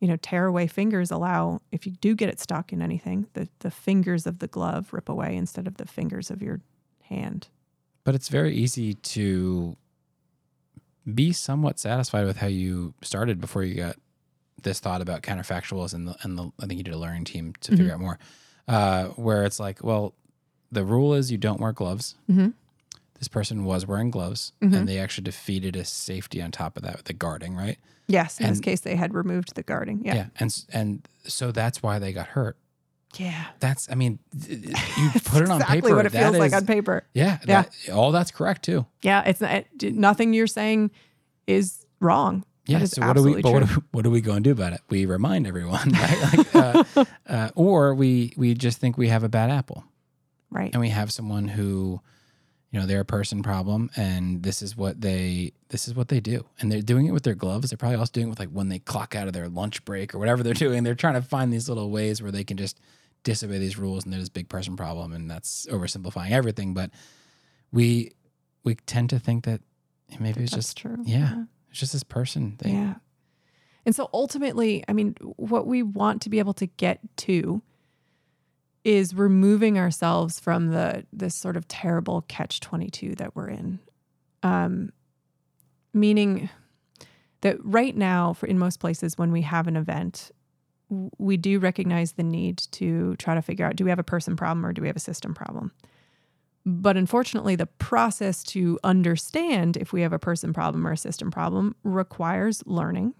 you 0.00 0.08
know 0.08 0.16
tearaway 0.16 0.66
fingers 0.66 1.10
allow 1.10 1.60
if 1.70 1.86
you 1.86 1.92
do 1.92 2.14
get 2.14 2.28
it 2.28 2.40
stuck 2.40 2.72
in 2.72 2.82
anything 2.82 3.26
the 3.34 3.48
the 3.60 3.70
fingers 3.70 4.26
of 4.26 4.40
the 4.40 4.48
glove 4.48 4.92
rip 4.92 5.08
away 5.08 5.36
instead 5.36 5.66
of 5.66 5.76
the 5.76 5.86
fingers 5.86 6.30
of 6.30 6.42
your 6.42 6.60
hand 7.02 7.48
but 8.04 8.14
it's 8.14 8.28
very 8.28 8.54
easy 8.54 8.94
to 8.94 9.76
be 11.12 11.32
somewhat 11.32 11.78
satisfied 11.78 12.26
with 12.26 12.36
how 12.38 12.46
you 12.46 12.94
started 13.02 13.40
before 13.40 13.62
you 13.62 13.74
got 13.74 13.96
this 14.62 14.80
thought 14.80 15.00
about 15.00 15.22
counterfactuals 15.22 15.94
and 15.94 16.08
the, 16.08 16.16
and 16.22 16.38
the, 16.38 16.50
I 16.60 16.66
think 16.66 16.78
you 16.78 16.84
did 16.84 16.94
a 16.94 16.98
learning 16.98 17.24
team 17.24 17.54
to 17.60 17.70
mm-hmm. 17.70 17.76
figure 17.76 17.94
out 17.94 18.00
more, 18.00 18.18
uh, 18.68 19.06
where 19.08 19.44
it's 19.44 19.58
like, 19.58 19.82
well, 19.82 20.14
the 20.72 20.84
rule 20.84 21.14
is 21.14 21.30
you 21.30 21.38
don't 21.38 21.60
wear 21.60 21.72
gloves. 21.72 22.16
Mm-hmm. 22.30 22.48
This 23.18 23.28
person 23.28 23.64
was 23.64 23.86
wearing 23.86 24.10
gloves, 24.10 24.52
mm-hmm. 24.60 24.74
and 24.74 24.88
they 24.88 24.98
actually 24.98 25.24
defeated 25.24 25.76
a 25.76 25.84
safety 25.84 26.42
on 26.42 26.50
top 26.50 26.76
of 26.76 26.82
that 26.82 26.96
with 26.96 27.04
the 27.04 27.12
guarding, 27.12 27.54
right? 27.54 27.78
Yes, 28.08 28.40
in 28.40 28.46
and, 28.46 28.54
this 28.54 28.60
case, 28.60 28.80
they 28.80 28.96
had 28.96 29.14
removed 29.14 29.54
the 29.54 29.62
guarding. 29.62 30.02
Yeah, 30.04 30.14
yeah, 30.14 30.26
and 30.40 30.64
and 30.72 31.08
so 31.24 31.52
that's 31.52 31.82
why 31.82 32.00
they 32.00 32.12
got 32.12 32.28
hurt. 32.28 32.56
Yeah. 33.18 33.44
That's, 33.60 33.90
I 33.90 33.94
mean, 33.94 34.18
you 34.48 35.10
put 35.24 35.42
it 35.42 35.50
on 35.50 35.60
exactly 35.60 35.82
paper. 35.82 35.96
what 35.96 36.06
it 36.06 36.12
feels 36.12 36.34
is, 36.34 36.40
like 36.40 36.52
on 36.52 36.66
paper. 36.66 37.04
Yeah. 37.14 37.38
Yeah. 37.46 37.62
That, 37.62 37.92
all 37.92 38.12
that's 38.12 38.30
correct 38.30 38.62
too. 38.62 38.86
Yeah. 39.02 39.22
It's 39.26 39.40
not, 39.40 39.64
nothing 39.82 40.32
you're 40.32 40.46
saying 40.46 40.90
is 41.46 41.84
wrong. 42.00 42.44
Yeah. 42.66 42.84
So 42.84 43.06
what 43.06 43.16
do 43.16 43.22
we, 43.22 43.42
but 43.42 43.52
what 43.52 43.68
do, 43.68 43.82
what 43.90 44.04
do 44.04 44.10
we 44.10 44.20
go 44.20 44.32
and 44.32 44.44
do 44.44 44.52
about 44.52 44.72
it? 44.72 44.80
We 44.88 45.04
remind 45.04 45.46
everyone, 45.46 45.90
right? 45.92 46.36
Like, 46.36 46.54
uh, 46.54 47.04
uh, 47.26 47.50
or 47.54 47.94
we, 47.94 48.32
we 48.36 48.54
just 48.54 48.78
think 48.78 48.96
we 48.96 49.08
have 49.08 49.24
a 49.24 49.28
bad 49.28 49.50
apple. 49.50 49.84
Right. 50.52 50.72
And 50.72 50.80
we 50.80 50.90
have 50.90 51.12
someone 51.12 51.48
who, 51.48 52.00
you 52.70 52.80
know, 52.80 52.86
they're 52.86 53.00
a 53.00 53.04
person 53.04 53.42
problem 53.42 53.90
and 53.96 54.42
this 54.42 54.62
is 54.62 54.76
what 54.76 55.00
they, 55.00 55.52
this 55.68 55.88
is 55.88 55.94
what 55.94 56.08
they 56.08 56.20
do. 56.20 56.44
And 56.60 56.70
they're 56.70 56.82
doing 56.82 57.06
it 57.06 57.12
with 57.12 57.22
their 57.22 57.34
gloves. 57.34 57.70
They're 57.70 57.76
probably 57.76 57.96
also 57.96 58.12
doing 58.12 58.28
it 58.28 58.30
with 58.30 58.38
like 58.38 58.50
when 58.50 58.68
they 58.68 58.78
clock 58.78 59.14
out 59.14 59.26
of 59.26 59.32
their 59.32 59.48
lunch 59.48 59.84
break 59.84 60.14
or 60.14 60.18
whatever 60.18 60.42
they're 60.42 60.54
doing. 60.66 60.84
They're 60.84 60.94
trying 60.94 61.14
to 61.14 61.22
find 61.22 61.52
these 61.52 61.68
little 61.68 61.90
ways 61.90 62.22
where 62.22 62.32
they 62.32 62.44
can 62.44 62.56
just, 62.56 62.80
disobey 63.24 63.58
these 63.58 63.78
rules 63.78 64.04
and 64.04 64.12
there's 64.12 64.22
this 64.22 64.28
big 64.28 64.48
person 64.48 64.76
problem 64.76 65.12
and 65.12 65.30
that's 65.30 65.66
oversimplifying 65.66 66.30
everything 66.30 66.74
but 66.74 66.90
we 67.70 68.10
we 68.64 68.74
tend 68.86 69.10
to 69.10 69.18
think 69.18 69.44
that 69.44 69.60
maybe 70.18 70.42
it's 70.42 70.52
just 70.52 70.76
true 70.76 70.98
yeah, 71.04 71.18
yeah, 71.18 71.44
it's 71.70 71.80
just 71.80 71.92
this 71.92 72.02
person 72.02 72.52
thing 72.58 72.74
yeah 72.74 72.94
and 73.86 73.94
so 73.94 74.08
ultimately 74.12 74.84
i 74.88 74.92
mean 74.92 75.14
what 75.36 75.66
we 75.66 75.82
want 75.82 76.22
to 76.22 76.30
be 76.30 76.38
able 76.38 76.54
to 76.54 76.66
get 76.66 76.98
to 77.16 77.62
is 78.84 79.14
removing 79.14 79.78
ourselves 79.78 80.40
from 80.40 80.68
the 80.68 81.04
this 81.12 81.34
sort 81.34 81.56
of 81.56 81.68
terrible 81.68 82.22
catch 82.22 82.60
22 82.60 83.14
that 83.16 83.36
we're 83.36 83.48
in. 83.48 83.78
Um, 84.42 84.90
meaning 85.94 86.48
that 87.42 87.56
right 87.64 87.96
now 87.96 88.32
for 88.32 88.46
in 88.46 88.58
most 88.58 88.80
places 88.80 89.16
when 89.16 89.30
we 89.30 89.42
have 89.42 89.66
an 89.66 89.76
event 89.76 90.30
we 91.18 91.38
do 91.38 91.58
recognize 91.58 92.12
the 92.12 92.22
need 92.22 92.58
to 92.70 93.16
try 93.16 93.34
to 93.34 93.40
figure 93.40 93.64
out 93.64 93.76
do 93.76 93.84
we 93.84 93.90
have 93.90 93.98
a 93.98 94.04
person 94.04 94.36
problem 94.36 94.66
or 94.66 94.72
do 94.72 94.82
we 94.82 94.88
have 94.88 94.96
a 94.96 95.00
system 95.00 95.32
problem? 95.32 95.72
But 96.66 96.96
unfortunately 96.96 97.56
the 97.56 97.66
process 97.66 98.42
to 98.44 98.78
understand 98.84 99.76
if 99.76 99.92
we 99.92 100.02
have 100.02 100.12
a 100.12 100.18
person 100.18 100.52
problem 100.52 100.86
or 100.86 100.92
a 100.92 100.96
system 100.96 101.30
problem 101.30 101.76
requires 101.84 102.62
learning 102.66 103.14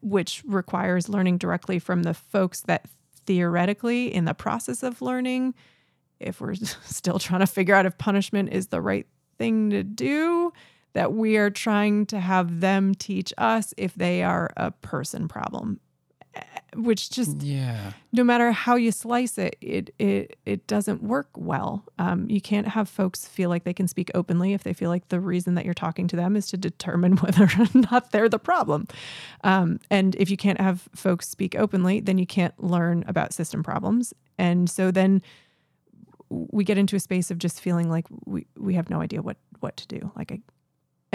which 0.00 0.42
requires 0.46 1.08
learning 1.08 1.38
directly 1.38 1.78
from 1.78 2.02
the 2.02 2.14
folks 2.14 2.62
that 2.62 2.86
theoretically 3.26 4.12
in 4.12 4.24
the 4.24 4.34
process 4.34 4.82
of 4.82 5.02
learning 5.02 5.54
if 6.20 6.40
we're 6.40 6.54
still 6.84 7.18
trying 7.18 7.40
to 7.40 7.46
figure 7.46 7.74
out 7.74 7.86
if 7.86 7.98
punishment 7.98 8.52
is 8.52 8.68
the 8.68 8.80
right 8.80 9.06
thing 9.38 9.70
to 9.70 9.82
do 9.82 10.52
that 10.94 11.12
we 11.12 11.36
are 11.36 11.50
trying 11.50 12.06
to 12.06 12.18
have 12.18 12.60
them 12.60 12.94
teach 12.94 13.32
us 13.36 13.74
if 13.76 13.94
they 13.94 14.22
are 14.22 14.50
a 14.56 14.70
person 14.70 15.28
problem 15.28 15.78
which 16.74 17.10
just 17.10 17.42
Yeah. 17.42 17.92
no 18.12 18.24
matter 18.24 18.50
how 18.52 18.74
you 18.76 18.90
slice 18.92 19.38
it 19.38 19.56
it 19.60 19.94
it, 19.98 20.38
it 20.44 20.66
doesn't 20.66 21.02
work 21.02 21.28
well. 21.36 21.84
Um, 21.98 22.28
you 22.28 22.40
can't 22.40 22.68
have 22.68 22.88
folks 22.88 23.26
feel 23.26 23.48
like 23.50 23.64
they 23.64 23.72
can 23.74 23.88
speak 23.88 24.10
openly 24.14 24.52
if 24.52 24.62
they 24.62 24.72
feel 24.72 24.90
like 24.90 25.08
the 25.08 25.20
reason 25.20 25.54
that 25.54 25.64
you're 25.64 25.74
talking 25.74 26.08
to 26.08 26.16
them 26.16 26.36
is 26.36 26.48
to 26.50 26.56
determine 26.56 27.16
whether 27.22 27.44
or 27.44 27.66
not 27.74 28.10
they're 28.12 28.28
the 28.28 28.38
problem. 28.38 28.88
Um, 29.44 29.80
and 29.90 30.14
if 30.16 30.30
you 30.30 30.36
can't 30.36 30.60
have 30.60 30.88
folks 30.94 31.28
speak 31.28 31.54
openly 31.56 32.00
then 32.00 32.18
you 32.18 32.26
can't 32.26 32.54
learn 32.62 33.04
about 33.06 33.32
system 33.32 33.62
problems. 33.62 34.12
And 34.38 34.68
so 34.68 34.90
then 34.90 35.22
we 36.28 36.64
get 36.64 36.76
into 36.76 36.96
a 36.96 37.00
space 37.00 37.30
of 37.30 37.38
just 37.38 37.60
feeling 37.60 37.88
like 37.88 38.06
we, 38.24 38.46
we 38.58 38.74
have 38.74 38.90
no 38.90 39.00
idea 39.00 39.22
what 39.22 39.36
what 39.60 39.76
to 39.78 39.86
do. 39.86 40.10
Like 40.16 40.32
I, 40.32 40.40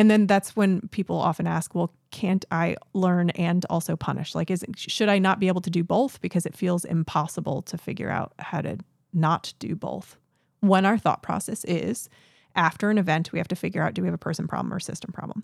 and 0.02 0.10
then 0.10 0.26
that's 0.26 0.56
when 0.56 0.82
people 0.88 1.16
often 1.16 1.46
ask 1.46 1.76
well 1.76 1.94
can't 2.10 2.44
i 2.50 2.76
learn 2.94 3.30
and 3.32 3.66
also 3.70 3.96
punish? 3.96 4.34
Like 4.34 4.50
is 4.50 4.66
should 4.76 5.10
i 5.10 5.20
not 5.20 5.40
be 5.40 5.48
able 5.48 5.62
to 5.62 5.70
do 5.70 5.84
both? 5.84 6.20
Because 6.22 6.48
it 6.48 6.58
feels 6.58 6.86
impossible 6.86 7.62
to 7.62 7.78
figure 7.78 8.10
out 8.10 8.34
how 8.40 8.62
to 8.62 8.80
not 9.14 9.54
do 9.60 9.76
both. 9.76 10.18
When 10.62 10.88
our 10.88 10.98
thought 10.98 11.22
process 11.22 11.64
is 11.66 12.10
after 12.56 12.90
an 12.90 12.98
event 12.98 13.32
we 13.32 13.38
have 13.38 13.48
to 13.50 13.56
figure 13.56 13.84
out 13.84 13.94
do 13.94 14.02
we 14.02 14.08
have 14.08 14.16
a 14.16 14.18
person 14.18 14.48
problem 14.48 14.74
or 14.74 14.80
system 14.80 15.12
problem? 15.12 15.44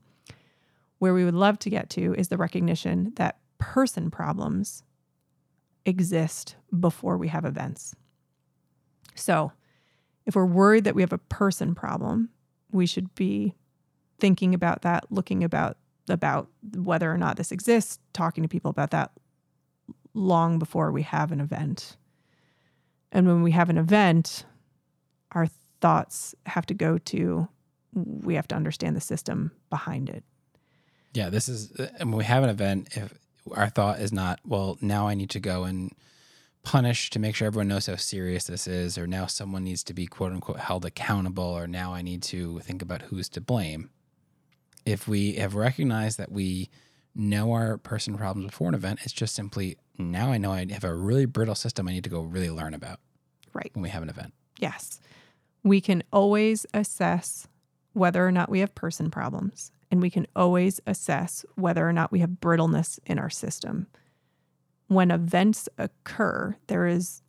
Where 0.98 1.14
we 1.14 1.24
would 1.24 1.36
love 1.36 1.60
to 1.60 1.70
get 1.70 1.92
to 1.92 2.16
is 2.16 2.30
the 2.30 2.38
recognition 2.38 3.14
that 3.18 3.38
person 3.60 4.10
problems 4.10 4.82
exist 5.86 6.56
before 6.80 7.16
we 7.16 7.28
have 7.28 7.46
events. 7.46 7.94
So 9.14 9.52
if 10.26 10.36
we're 10.36 10.48
worried 10.48 10.86
that 10.86 10.96
we 10.96 11.04
have 11.04 11.14
a 11.14 11.20
person 11.20 11.76
problem 11.76 12.30
we 12.72 12.88
should 12.88 13.14
be 13.14 13.54
thinking 14.20 14.54
about 14.54 14.82
that, 14.82 15.06
looking 15.12 15.44
about 15.44 15.78
about 16.10 16.48
whether 16.76 17.12
or 17.12 17.18
not 17.18 17.36
this 17.36 17.52
exists, 17.52 18.00
talking 18.14 18.42
to 18.42 18.48
people 18.48 18.72
about 18.72 18.92
that 18.92 19.12
long 20.14 20.58
before 20.58 20.92
we 20.92 21.02
have 21.02 21.32
an 21.32 21.42
event. 21.42 21.98
And 23.12 23.28
when 23.28 23.44
we 23.44 23.52
have 23.52 23.70
an 23.70 23.78
event, 23.78 24.46
our 25.32 25.48
thoughts 25.82 26.34
have 26.46 26.66
to 26.68 26.74
go 26.74 26.98
to 26.98 27.48
we 27.94 28.36
have 28.36 28.48
to 28.48 28.56
understand 28.56 28.96
the 28.96 29.02
system 29.02 29.52
behind 29.70 30.08
it. 30.10 30.24
Yeah, 31.14 31.30
this 31.30 31.50
is 31.50 31.72
and 32.00 32.10
when 32.12 32.18
we 32.18 32.26
have 32.26 32.44
an 32.44 32.50
event 32.50 32.90
if 32.96 33.14
our 33.56 33.70
thought 33.70 34.00
is 34.00 34.12
not, 34.12 34.40
well, 34.46 34.78
now 34.82 35.08
I 35.08 35.14
need 35.14 35.30
to 35.32 35.40
go 35.40 35.64
and 35.64 35.92
punish 36.64 37.10
to 37.12 37.20
make 37.20 37.34
sure 37.34 37.48
everyone 37.48 37.70
knows 37.70 37.86
how 37.86 37.96
serious 37.96 38.44
this 38.44 38.68
is 38.68 38.98
or 38.98 39.08
now 39.08 39.26
someone 39.26 39.64
needs 39.64 39.84
to 39.86 39.94
be 39.94 40.06
quote 40.06 40.34
unquote 40.34 40.60
held 40.60 40.86
accountable 40.86 41.44
or 41.44 41.66
now 41.66 41.94
I 41.94 42.02
need 42.02 42.22
to 42.24 42.60
think 42.60 42.82
about 42.82 43.04
who's 43.04 43.30
to 43.30 43.42
blame 43.42 43.90
if 44.88 45.06
we 45.06 45.34
have 45.34 45.54
recognized 45.54 46.18
that 46.18 46.32
we 46.32 46.70
know 47.14 47.52
our 47.52 47.78
person 47.78 48.16
problems 48.16 48.52
before 48.52 48.70
an 48.70 48.74
event, 48.74 49.00
it's 49.04 49.12
just 49.12 49.36
simply 49.36 49.78
now 49.98 50.32
I 50.32 50.38
know 50.38 50.54
I 50.54 50.66
have 50.72 50.86
a 50.86 50.96
really 50.96 51.26
brittle 51.26 51.56
system 51.56 51.88
I 51.88 51.92
need 51.92 52.06
to 52.06 52.10
go 52.10 52.22
really 52.22 52.50
learn 52.50 52.74
about. 52.74 53.00
Right. 53.54 53.70
When 53.74 53.84
we 53.84 53.90
have 53.90 54.04
an 54.04 54.10
event. 54.10 54.34
Yes. 54.60 55.02
We 55.64 55.82
can 55.82 56.04
always 56.14 56.66
assess 56.74 57.48
whether 57.94 58.26
or 58.26 58.32
not 58.32 58.50
we 58.50 58.60
have 58.60 58.74
person 58.76 59.12
problems, 59.12 59.72
and 59.92 60.02
we 60.02 60.10
can 60.10 60.26
always 60.36 60.80
assess 60.88 61.44
whether 61.56 61.88
or 61.88 61.92
not 61.92 62.12
we 62.12 62.20
have 62.20 62.40
brittleness 62.40 63.00
in 63.06 63.20
our 63.20 63.30
system. 63.30 63.88
When 64.88 65.12
events 65.12 65.68
occur, 65.78 66.56
there 66.68 66.86
is 66.88 67.24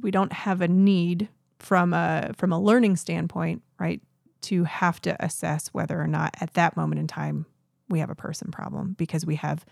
we 0.00 0.10
don't 0.10 0.32
have 0.32 0.62
a 0.62 0.68
need 0.68 1.28
from 1.58 1.92
a 1.92 2.30
from 2.36 2.52
a 2.52 2.60
learning 2.60 2.96
standpoint, 2.96 3.62
right, 3.78 4.00
to 4.44 4.64
have 4.64 5.00
to 5.02 5.22
assess 5.24 5.68
whether 5.68 6.00
or 6.00 6.06
not 6.06 6.34
at 6.40 6.54
that 6.54 6.76
moment 6.76 7.00
in 7.00 7.06
time 7.06 7.46
we 7.88 7.98
have 7.98 8.10
a 8.10 8.14
person 8.14 8.50
problem 8.50 8.94
because 8.98 9.26
we 9.26 9.36
have 9.36 9.64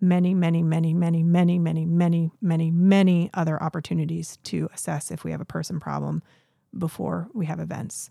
many, 0.00 0.34
many, 0.34 0.62
many, 0.62 0.92
many, 0.92 1.22
many, 1.22 1.58
many, 1.58 1.86
many, 1.86 2.30
many, 2.40 2.70
many 2.70 3.30
other 3.34 3.62
opportunities 3.62 4.38
to 4.44 4.68
assess 4.72 5.10
if 5.10 5.24
we 5.24 5.30
have 5.30 5.40
a 5.40 5.46
person 5.46 5.80
problem 5.80 6.22
before 6.76 7.28
we 7.32 7.46
have 7.46 7.60
events. 7.60 8.10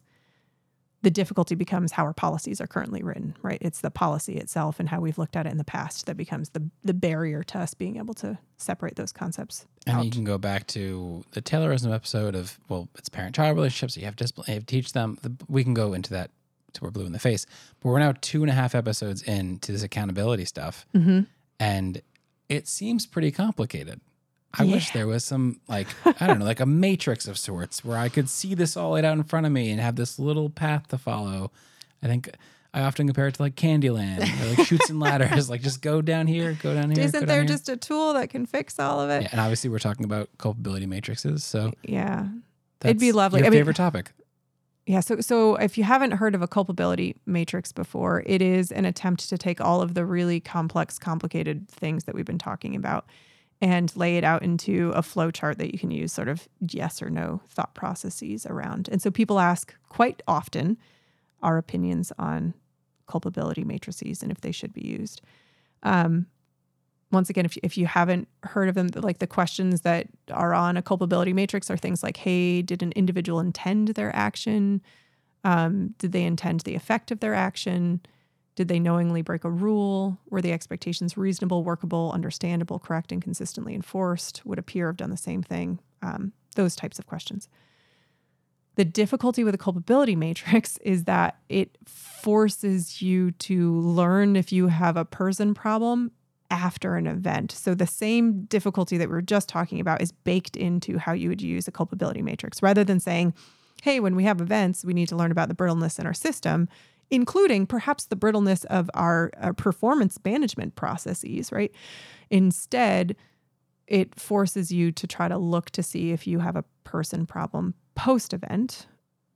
The 1.03 1.11
difficulty 1.11 1.53
becomes 1.55 1.91
how 1.91 2.03
our 2.05 2.13
policies 2.13 2.59
are 2.59 2.65
currently 2.67 3.03
written, 3.03 3.35
right? 3.41 3.57
It's 3.61 3.81
the 3.81 3.91
policy 3.91 4.35
itself 4.37 4.79
and 4.79 4.89
how 4.89 4.99
we've 5.01 5.17
looked 5.17 5.35
at 5.35 5.45
it 5.45 5.51
in 5.51 5.57
the 5.57 5.63
past 5.63 6.05
that 6.07 6.17
becomes 6.17 6.49
the 6.49 6.69
the 6.83 6.93
barrier 6.93 7.43
to 7.43 7.59
us 7.59 7.73
being 7.73 7.97
able 7.97 8.13
to 8.15 8.37
separate 8.57 8.95
those 8.95 9.11
concepts. 9.11 9.65
And 9.85 9.97
out. 9.97 10.05
you 10.05 10.11
can 10.11 10.23
go 10.23 10.37
back 10.37 10.65
to 10.67 11.23
the 11.31 11.41
Taylorism 11.41 11.93
episode 11.93 12.35
of 12.35 12.57
well, 12.69 12.87
it's 12.97 13.09
parent-child 13.09 13.55
relationships. 13.55 13.95
You 13.97 14.05
have 14.05 14.15
to 14.15 14.23
discipline, 14.23 14.45
you 14.47 14.53
have 14.55 14.65
to 14.65 14.75
teach 14.75 14.93
them. 14.93 15.19
We 15.47 15.63
can 15.63 15.73
go 15.73 15.93
into 15.93 16.09
that 16.11 16.31
till 16.71 16.87
we're 16.87 16.91
blue 16.91 17.05
in 17.05 17.11
the 17.11 17.19
face. 17.19 17.45
But 17.81 17.89
we're 17.89 17.99
now 17.99 18.13
two 18.21 18.41
and 18.41 18.49
a 18.49 18.53
half 18.55 18.73
episodes 18.73 19.21
into 19.21 19.71
this 19.73 19.83
accountability 19.83 20.45
stuff, 20.45 20.87
Mhm. 20.95 21.27
and 21.59 22.01
it 22.49 22.67
seems 22.67 23.05
pretty 23.05 23.31
complicated. 23.31 23.99
I 24.57 24.63
Yeah. 24.63 24.75
wish 24.75 24.91
there 24.91 25.07
was 25.07 25.25
some 25.25 25.59
like 25.67 25.87
I 26.21 26.27
don't 26.27 26.39
know, 26.39 26.45
like 26.45 26.59
a 26.59 26.65
matrix 26.65 27.27
of 27.27 27.37
sorts 27.37 27.83
where 27.83 27.97
I 27.97 28.09
could 28.09 28.29
see 28.29 28.53
this 28.53 28.77
all 28.77 28.91
laid 28.91 29.05
out 29.05 29.17
in 29.17 29.23
front 29.23 29.45
of 29.45 29.51
me 29.51 29.71
and 29.71 29.79
have 29.81 29.95
this 29.95 30.19
little 30.19 30.49
path 30.49 30.87
to 30.89 30.97
follow. 30.97 31.51
I 32.03 32.07
think 32.07 32.29
I 32.75 32.81
often 32.81 33.07
compare 33.07 33.27
it 33.27 33.35
to 33.35 33.41
like 33.41 33.55
Candyland, 33.55 34.19
or 34.41 34.55
like 34.57 34.67
Chutes 34.67 34.89
and 34.89 34.99
Ladders. 34.99 35.49
Like 35.49 35.61
just 35.61 35.81
go 35.81 36.01
down 36.01 36.27
here, 36.27 36.57
go 36.61 36.73
down 36.73 36.91
here. 36.91 37.03
Isn't 37.03 37.25
there 37.27 37.41
here. 37.41 37.47
just 37.47 37.69
a 37.69 37.77
tool 37.77 38.13
that 38.13 38.29
can 38.29 38.45
fix 38.45 38.79
all 38.79 38.99
of 38.99 39.09
it? 39.09 39.23
Yeah, 39.23 39.29
and 39.31 39.39
obviously 39.41 39.69
we're 39.69 39.79
talking 39.79 40.05
about 40.05 40.29
culpability 40.37 40.85
matrices, 40.87 41.43
so 41.43 41.71
Yeah. 41.83 42.27
that's 42.79 42.89
It'd 42.91 42.99
be 42.99 43.11
lovely. 43.11 43.39
Your 43.39 43.47
I 43.47 43.49
mean- 43.49 43.59
favorite 43.59 43.75
topic? 43.75 44.11
Yeah, 44.85 44.99
so 44.99 45.21
so 45.21 45.55
if 45.55 45.77
you 45.77 45.83
haven't 45.85 46.11
heard 46.11 46.35
of 46.35 46.41
a 46.41 46.47
culpability 46.47 47.15
matrix 47.25 47.71
before, 47.71 48.21
it 48.25 48.41
is 48.41 48.69
an 48.71 48.83
attempt 48.85 49.29
to 49.29 49.37
take 49.37 49.61
all 49.61 49.81
of 49.81 49.93
the 49.93 50.05
really 50.05 50.39
complex, 50.41 50.99
complicated 50.99 51.69
things 51.69 52.03
that 52.03 52.13
we've 52.13 52.25
been 52.25 52.37
talking 52.37 52.75
about 52.75 53.05
and 53.63 53.95
lay 53.95 54.17
it 54.17 54.25
out 54.25 54.43
into 54.43 54.91
a 54.93 55.01
flow 55.01 55.31
chart 55.31 55.57
that 55.57 55.71
you 55.71 55.79
can 55.79 55.89
use 55.89 56.11
sort 56.11 56.27
of 56.27 56.49
yes 56.59 57.01
or 57.01 57.09
no 57.09 57.39
thought 57.47 57.73
processes 57.73 58.45
around. 58.45 58.89
And 58.91 59.01
so 59.01 59.09
people 59.09 59.39
ask 59.39 59.73
quite 59.87 60.21
often 60.27 60.77
our 61.41 61.57
opinions 61.57 62.11
on 62.19 62.55
culpability 63.07 63.63
matrices 63.63 64.21
and 64.21 64.33
if 64.33 64.41
they 64.41 64.51
should 64.51 64.73
be 64.73 64.85
used. 64.85 65.21
Um, 65.81 66.25
once 67.09 67.29
again, 67.29 67.45
if 67.45 67.55
you, 67.55 67.61
if 67.63 67.77
you 67.77 67.85
haven't 67.85 68.27
heard 68.43 68.67
of 68.67 68.75
them, 68.75 68.89
like 68.95 69.19
the 69.19 69.27
questions 69.27 69.81
that 69.81 70.07
are 70.29 70.53
on 70.53 70.75
a 70.75 70.81
culpability 70.81 71.31
matrix 71.31 71.71
are 71.71 71.77
things 71.77 72.03
like, 72.03 72.17
hey, 72.17 72.61
did 72.61 72.83
an 72.83 72.91
individual 72.97 73.39
intend 73.39 73.89
their 73.89 74.13
action? 74.13 74.81
Um, 75.45 75.95
did 75.99 76.11
they 76.11 76.23
intend 76.23 76.61
the 76.61 76.75
effect 76.75 77.11
of 77.11 77.21
their 77.21 77.33
action? 77.33 78.01
Did 78.55 78.67
they 78.67 78.79
knowingly 78.79 79.21
break 79.21 79.43
a 79.43 79.49
rule? 79.49 80.19
Were 80.29 80.41
the 80.41 80.51
expectations 80.51 81.17
reasonable, 81.17 81.63
workable, 81.63 82.11
understandable, 82.13 82.79
correct, 82.79 83.11
and 83.11 83.21
consistently 83.21 83.73
enforced? 83.73 84.41
Would 84.45 84.59
a 84.59 84.63
peer 84.63 84.87
have 84.87 84.97
done 84.97 85.09
the 85.09 85.17
same 85.17 85.41
thing? 85.41 85.79
Um, 86.01 86.33
those 86.55 86.75
types 86.75 86.99
of 86.99 87.07
questions. 87.07 87.49
The 88.75 88.85
difficulty 88.85 89.43
with 89.43 89.55
a 89.55 89.59
culpability 89.59 90.15
matrix 90.15 90.77
is 90.81 91.05
that 91.05 91.37
it 91.49 91.77
forces 91.85 93.01
you 93.01 93.31
to 93.31 93.79
learn 93.79 94.35
if 94.35 94.51
you 94.51 94.67
have 94.67 94.97
a 94.97 95.05
person 95.05 95.53
problem 95.53 96.11
after 96.51 96.95
an 96.95 97.07
event. 97.07 97.51
So 97.51 97.73
the 97.73 97.87
same 97.87 98.43
difficulty 98.45 98.97
that 98.97 99.09
we 99.09 99.13
were 99.13 99.21
just 99.23 99.49
talking 99.49 99.79
about 99.79 100.01
is 100.01 100.11
baked 100.11 100.55
into 100.55 100.99
how 100.99 101.13
you 101.13 101.29
would 101.29 101.41
use 101.41 101.67
a 101.67 101.71
culpability 101.71 102.21
matrix 102.21 102.61
rather 102.61 102.83
than 102.83 102.99
saying, 102.99 103.33
hey, 103.81 103.99
when 103.99 104.15
we 104.15 104.23
have 104.23 104.39
events, 104.39 104.85
we 104.85 104.93
need 104.93 105.09
to 105.09 105.15
learn 105.15 105.31
about 105.31 105.49
the 105.49 105.55
brittleness 105.55 105.99
in 105.99 106.05
our 106.05 106.13
system, 106.13 106.69
including 107.13 107.67
perhaps 107.67 108.05
the 108.05 108.15
brittleness 108.15 108.65
of 108.65 108.89
our, 108.95 109.29
our 109.37 109.53
performance 109.53 110.17
management 110.25 110.75
processes, 110.75 111.51
right? 111.51 111.71
Instead, 112.31 113.15
it 113.85 114.19
forces 114.19 114.71
you 114.71 114.91
to 114.91 115.05
try 115.05 115.27
to 115.27 115.37
look 115.37 115.69
to 115.69 115.83
see 115.83 116.11
if 116.11 116.25
you 116.25 116.39
have 116.39 116.55
a 116.55 116.65
person 116.83 117.27
problem 117.27 117.75
post 117.93 118.33
event, 118.33 118.87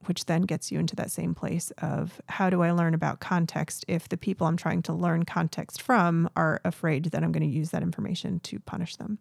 which 0.06 0.26
then 0.26 0.42
gets 0.42 0.72
you 0.72 0.80
into 0.80 0.96
that 0.96 1.12
same 1.12 1.36
place 1.36 1.70
of 1.78 2.20
how 2.30 2.50
do 2.50 2.64
I 2.64 2.72
learn 2.72 2.96
about 2.96 3.20
context 3.20 3.86
if 3.88 4.10
the 4.10 4.18
people 4.18 4.48
I'm 4.48 4.58
trying 4.58 4.82
to 4.84 4.94
learn 4.94 5.24
context 5.24 5.80
from 5.80 6.28
are 6.36 6.60
afraid 6.66 7.06
that 7.12 7.24
I'm 7.24 7.32
going 7.32 7.48
to 7.48 7.58
use 7.58 7.70
that 7.70 7.84
information 7.84 8.40
to 8.40 8.60
punish 8.60 8.96
them. 8.96 9.20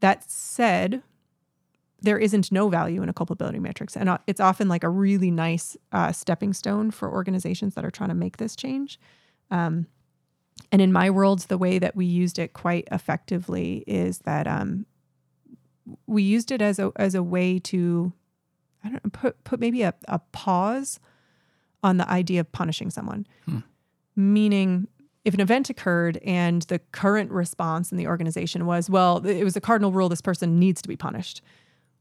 That 0.00 0.28
said, 0.28 1.04
there 2.06 2.18
isn't 2.18 2.52
no 2.52 2.68
value 2.68 3.02
in 3.02 3.08
a 3.08 3.12
culpability 3.12 3.58
matrix. 3.58 3.96
And 3.96 4.08
uh, 4.08 4.18
it's 4.28 4.40
often 4.40 4.68
like 4.68 4.84
a 4.84 4.88
really 4.88 5.32
nice 5.32 5.76
uh, 5.90 6.12
stepping 6.12 6.52
stone 6.52 6.92
for 6.92 7.10
organizations 7.10 7.74
that 7.74 7.84
are 7.84 7.90
trying 7.90 8.10
to 8.10 8.14
make 8.14 8.36
this 8.36 8.54
change. 8.54 9.00
Um, 9.50 9.88
and 10.70 10.80
in 10.80 10.92
my 10.92 11.10
world, 11.10 11.40
the 11.40 11.58
way 11.58 11.80
that 11.80 11.96
we 11.96 12.06
used 12.06 12.38
it 12.38 12.52
quite 12.52 12.86
effectively 12.92 13.82
is 13.88 14.20
that 14.20 14.46
um, 14.46 14.86
we 16.06 16.22
used 16.22 16.52
it 16.52 16.62
as 16.62 16.78
a 16.78 16.92
as 16.96 17.14
a 17.14 17.22
way 17.22 17.58
to 17.58 18.12
I 18.84 18.88
don't 18.88 19.04
know, 19.04 19.10
put 19.10 19.44
put 19.44 19.60
maybe 19.60 19.82
a, 19.82 19.92
a 20.06 20.20
pause 20.30 21.00
on 21.82 21.96
the 21.96 22.08
idea 22.08 22.40
of 22.40 22.50
punishing 22.52 22.90
someone. 22.90 23.26
Hmm. 23.46 23.58
Meaning 24.14 24.88
if 25.24 25.34
an 25.34 25.40
event 25.40 25.68
occurred 25.70 26.18
and 26.24 26.62
the 26.62 26.78
current 26.78 27.32
response 27.32 27.90
in 27.90 27.98
the 27.98 28.06
organization 28.06 28.64
was, 28.64 28.88
well, 28.88 29.26
it 29.26 29.42
was 29.42 29.56
a 29.56 29.60
cardinal 29.60 29.90
rule 29.90 30.08
this 30.08 30.20
person 30.20 30.60
needs 30.60 30.80
to 30.82 30.88
be 30.88 30.96
punished. 30.96 31.42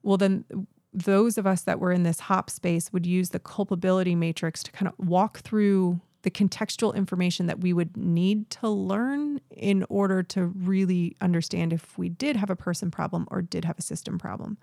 Well, 0.06 0.18
then 0.18 0.46
those 0.94 1.38
of 1.38 1.48
us 1.48 1.64
that 1.64 1.80
were 1.80 1.92
in 1.92 2.04
this 2.04 2.22
hop 2.22 2.50
space 2.52 2.94
would 2.94 3.08
use 3.08 3.32
the 3.32 3.40
culpability 3.40 4.16
matrix 4.16 4.62
to 4.64 4.72
kind 4.72 4.88
of 4.88 4.94
walk 5.06 5.40
through 5.40 6.00
the 6.22 6.30
contextual 6.30 6.96
information 6.96 7.48
that 7.48 7.60
we 7.60 7.74
would 7.74 7.98
need 7.98 8.50
to 8.52 8.70
learn 8.70 9.42
in 9.50 9.84
order 9.90 10.22
to 10.22 10.46
really 10.46 11.18
understand 11.22 11.74
if 11.74 11.98
we 11.98 12.08
did 12.08 12.36
have 12.36 12.52
a 12.52 12.56
person 12.56 12.92
problem 12.92 13.28
or 13.32 13.42
did 13.42 13.66
have 13.66 13.80
a 13.80 13.82
system 13.82 14.20
problem. 14.20 14.58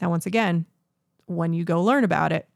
Now, 0.00 0.08
once 0.08 0.24
again, 0.24 0.64
when 1.26 1.52
you 1.52 1.64
go 1.64 1.82
learn 1.82 2.02
about 2.02 2.32
it, 2.32 2.48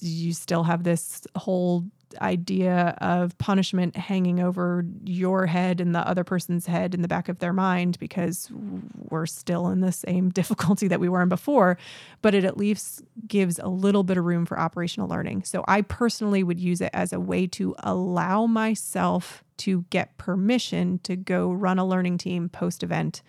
you 0.00 0.32
still 0.32 0.62
have 0.62 0.84
this 0.84 1.26
whole 1.36 1.84
idea 2.20 2.96
of 3.00 3.36
punishment 3.38 3.96
hanging 3.96 4.40
over 4.40 4.84
your 5.04 5.46
head 5.46 5.80
and 5.80 5.94
the 5.94 6.06
other 6.06 6.24
person's 6.24 6.66
head 6.66 6.94
in 6.94 7.02
the 7.02 7.08
back 7.08 7.28
of 7.28 7.38
their 7.38 7.52
mind 7.52 7.98
because 7.98 8.50
we're 8.94 9.26
still 9.26 9.68
in 9.68 9.80
the 9.80 9.92
same 9.92 10.30
difficulty 10.36 10.88
that 10.88 11.00
we 11.00 11.08
were 11.08 11.22
in 11.22 11.28
before, 11.28 11.76
but 12.22 12.34
it 12.34 12.44
at 12.44 12.56
least 12.56 13.02
gives 13.26 13.58
a 13.58 13.68
little 13.68 14.02
bit 14.02 14.16
of 14.16 14.24
room 14.24 14.46
for 14.46 14.58
operational 14.58 15.08
learning. 15.08 15.42
So 15.44 15.64
I 15.66 15.82
personally 15.82 16.42
would 16.42 16.60
use 16.60 16.80
it 16.80 16.90
as 16.92 17.12
a 17.12 17.20
way 17.20 17.46
to 17.48 17.74
allow 17.78 18.46
myself 18.46 19.44
to 19.58 19.84
get 19.90 20.16
permission 20.18 20.98
to 21.00 21.16
go 21.16 21.50
run 21.50 21.78
a 21.78 21.84
learning 21.84 22.18
team 22.18 22.48
post 22.48 22.82
event 22.82 23.22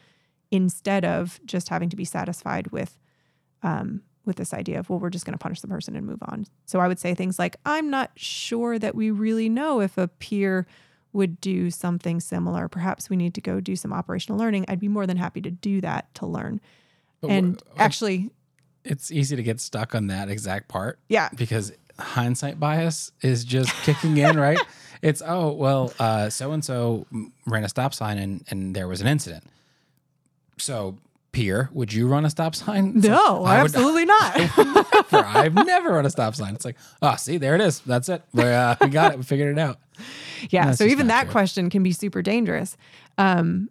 instead 0.52 1.04
of 1.04 1.40
just 1.46 1.70
having 1.70 1.90
to 1.90 1.96
be 1.96 2.06
satisfied 2.06 2.68
with 2.68 2.98
um, 3.64 4.02
with 4.28 4.36
this 4.36 4.54
idea 4.54 4.80
of, 4.80 4.90
well, 4.90 5.00
we're 5.00 5.10
just 5.10 5.26
going 5.26 5.34
to 5.34 5.42
punish 5.42 5.62
the 5.62 5.68
person 5.68 5.96
and 5.96 6.06
move 6.06 6.22
on. 6.22 6.46
So 6.66 6.80
I 6.80 6.88
would 6.88 7.00
say 7.00 7.16
things 7.16 7.40
like, 7.40 7.56
I'm 7.66 7.90
not 7.90 8.12
sure 8.16 8.78
that 8.78 8.94
we 8.94 9.10
really 9.10 9.50
know 9.50 9.82
if 9.82 9.98
a 9.98 10.08
peer 10.08 10.68
would 11.14 11.42
do 11.42 11.72
something 11.72 12.20
similar. 12.20 12.68
Perhaps 12.68 13.10
we 13.10 13.16
need 13.16 13.34
to 13.34 13.42
go 13.42 13.60
do 13.60 13.76
some 13.76 13.92
operational 13.92 14.38
learning. 14.40 14.66
I'd 14.68 14.80
be 14.80 14.90
more 14.90 15.08
than 15.08 15.18
happy 15.18 15.42
to 15.42 15.50
do 15.50 15.82
that 15.82 16.14
to 16.16 16.28
learn. 16.28 16.62
But 17.22 17.32
and 17.32 17.62
wh- 17.76 17.82
actually, 17.82 18.30
it's 18.84 19.12
easy 19.12 19.36
to 19.36 19.44
get 19.44 19.60
stuck 19.60 19.96
on 19.96 20.08
that 20.08 20.30
exact 20.30 20.68
part 20.68 21.00
yeah, 21.10 21.30
because 21.36 21.72
hindsight 22.00 22.60
bias 22.60 23.12
is 23.22 23.44
just 23.44 23.74
kicking 23.82 24.18
in, 24.18 24.38
right? 24.40 24.60
It's 25.02 25.24
oh 25.26 25.54
well, 25.54 25.90
so 26.30 26.52
and 26.52 26.64
so 26.64 27.08
ran 27.48 27.64
a 27.64 27.70
stop 27.70 27.94
sign 27.94 28.18
and 28.18 28.44
and 28.50 28.76
there 28.76 28.88
was 28.88 29.02
an 29.02 29.08
incident. 29.08 29.46
So 30.60 30.98
peer, 31.32 31.70
would 31.74 31.94
you 31.94 32.08
run 32.08 32.26
a 32.26 32.30
stop 32.30 32.56
sign? 32.56 32.94
It's 32.98 33.08
no, 33.08 33.42
like, 33.42 33.60
I 33.60 33.64
would 33.64 33.76
absolutely 33.76 34.06
not. 34.06 34.38
never. 34.38 35.26
I've 35.26 35.54
never 35.54 35.90
run 35.92 36.06
a 36.06 36.10
stop 36.10 36.36
sign. 36.36 36.56
It's 36.56 36.66
like, 36.66 36.78
oh, 37.02 37.16
see, 37.16 37.38
there 37.38 37.56
it 37.56 37.62
is. 37.62 37.80
That's 37.82 38.10
it. 38.10 38.24
We, 38.34 38.44
uh, 38.44 38.76
we 38.82 38.88
got 38.88 39.12
it. 39.14 39.18
We 39.18 39.24
figured 39.24 39.58
it 39.58 39.60
out. 39.60 39.80
yeah. 40.50 40.72
So 40.72 40.84
even 40.86 41.08
that 41.08 41.24
true. 41.24 41.32
question 41.32 41.70
can 41.70 41.84
be 41.84 41.92
super 41.92 42.22
dangerous. 42.22 42.78
Um, 43.18 43.70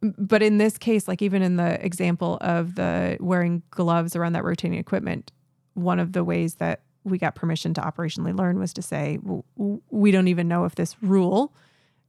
but 0.00 0.42
in 0.42 0.58
this 0.58 0.78
case, 0.78 1.08
like 1.08 1.22
even 1.22 1.42
in 1.42 1.56
the 1.56 1.84
example 1.84 2.38
of 2.40 2.74
the 2.74 3.16
wearing 3.20 3.62
gloves 3.70 4.14
around 4.14 4.34
that 4.34 4.44
rotating 4.44 4.78
equipment, 4.78 5.32
one 5.74 5.98
of 5.98 6.12
the 6.12 6.22
ways 6.22 6.56
that 6.56 6.82
we 7.04 7.18
got 7.18 7.34
permission 7.34 7.72
to 7.74 7.80
operationally 7.80 8.36
learn 8.36 8.58
was 8.58 8.72
to 8.74 8.82
say, 8.82 9.18
"W- 9.18 9.42
w- 9.56 9.80
we 9.90 10.10
don't 10.10 10.28
even 10.28 10.48
know 10.48 10.64
if 10.64 10.74
this 10.74 11.00
rule 11.02 11.54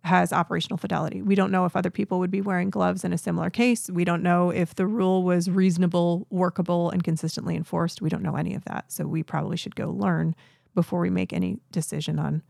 has 0.08 0.34
operational 0.34 0.78
fidelity. 0.78 1.22
We 1.22 1.36
don't 1.36 1.52
know 1.52 1.66
if 1.66 1.76
other 1.76 1.90
people 1.92 2.20
would 2.20 2.32
be 2.32 2.42
wearing 2.42 2.70
gloves 2.70 3.04
in 3.04 3.14
a 3.14 3.18
similar 3.18 3.50
case. 3.50 3.90
We 3.90 4.04
don't 4.04 4.24
know 4.24 4.50
if 4.50 4.74
the 4.76 4.88
rule 4.88 5.24
was 5.24 5.50
reasonable, 5.50 6.25
workable, 6.29 6.90
and 6.90 7.03
consistently 7.03 7.55
enforced. 7.55 8.01
We 8.01 8.10
don't 8.10 8.24
know 8.24 8.36
any 8.36 8.55
of 8.55 8.66
that. 8.66 8.92
So 8.92 9.05
we 9.05 9.22
probably 9.24 9.55
should 9.58 9.75
go 9.75 9.90
learn 9.92 10.36
before 10.75 11.00
we 11.00 11.10
make 11.10 11.31
any 11.34 11.60
decision 11.72 12.20
on 12.20 12.42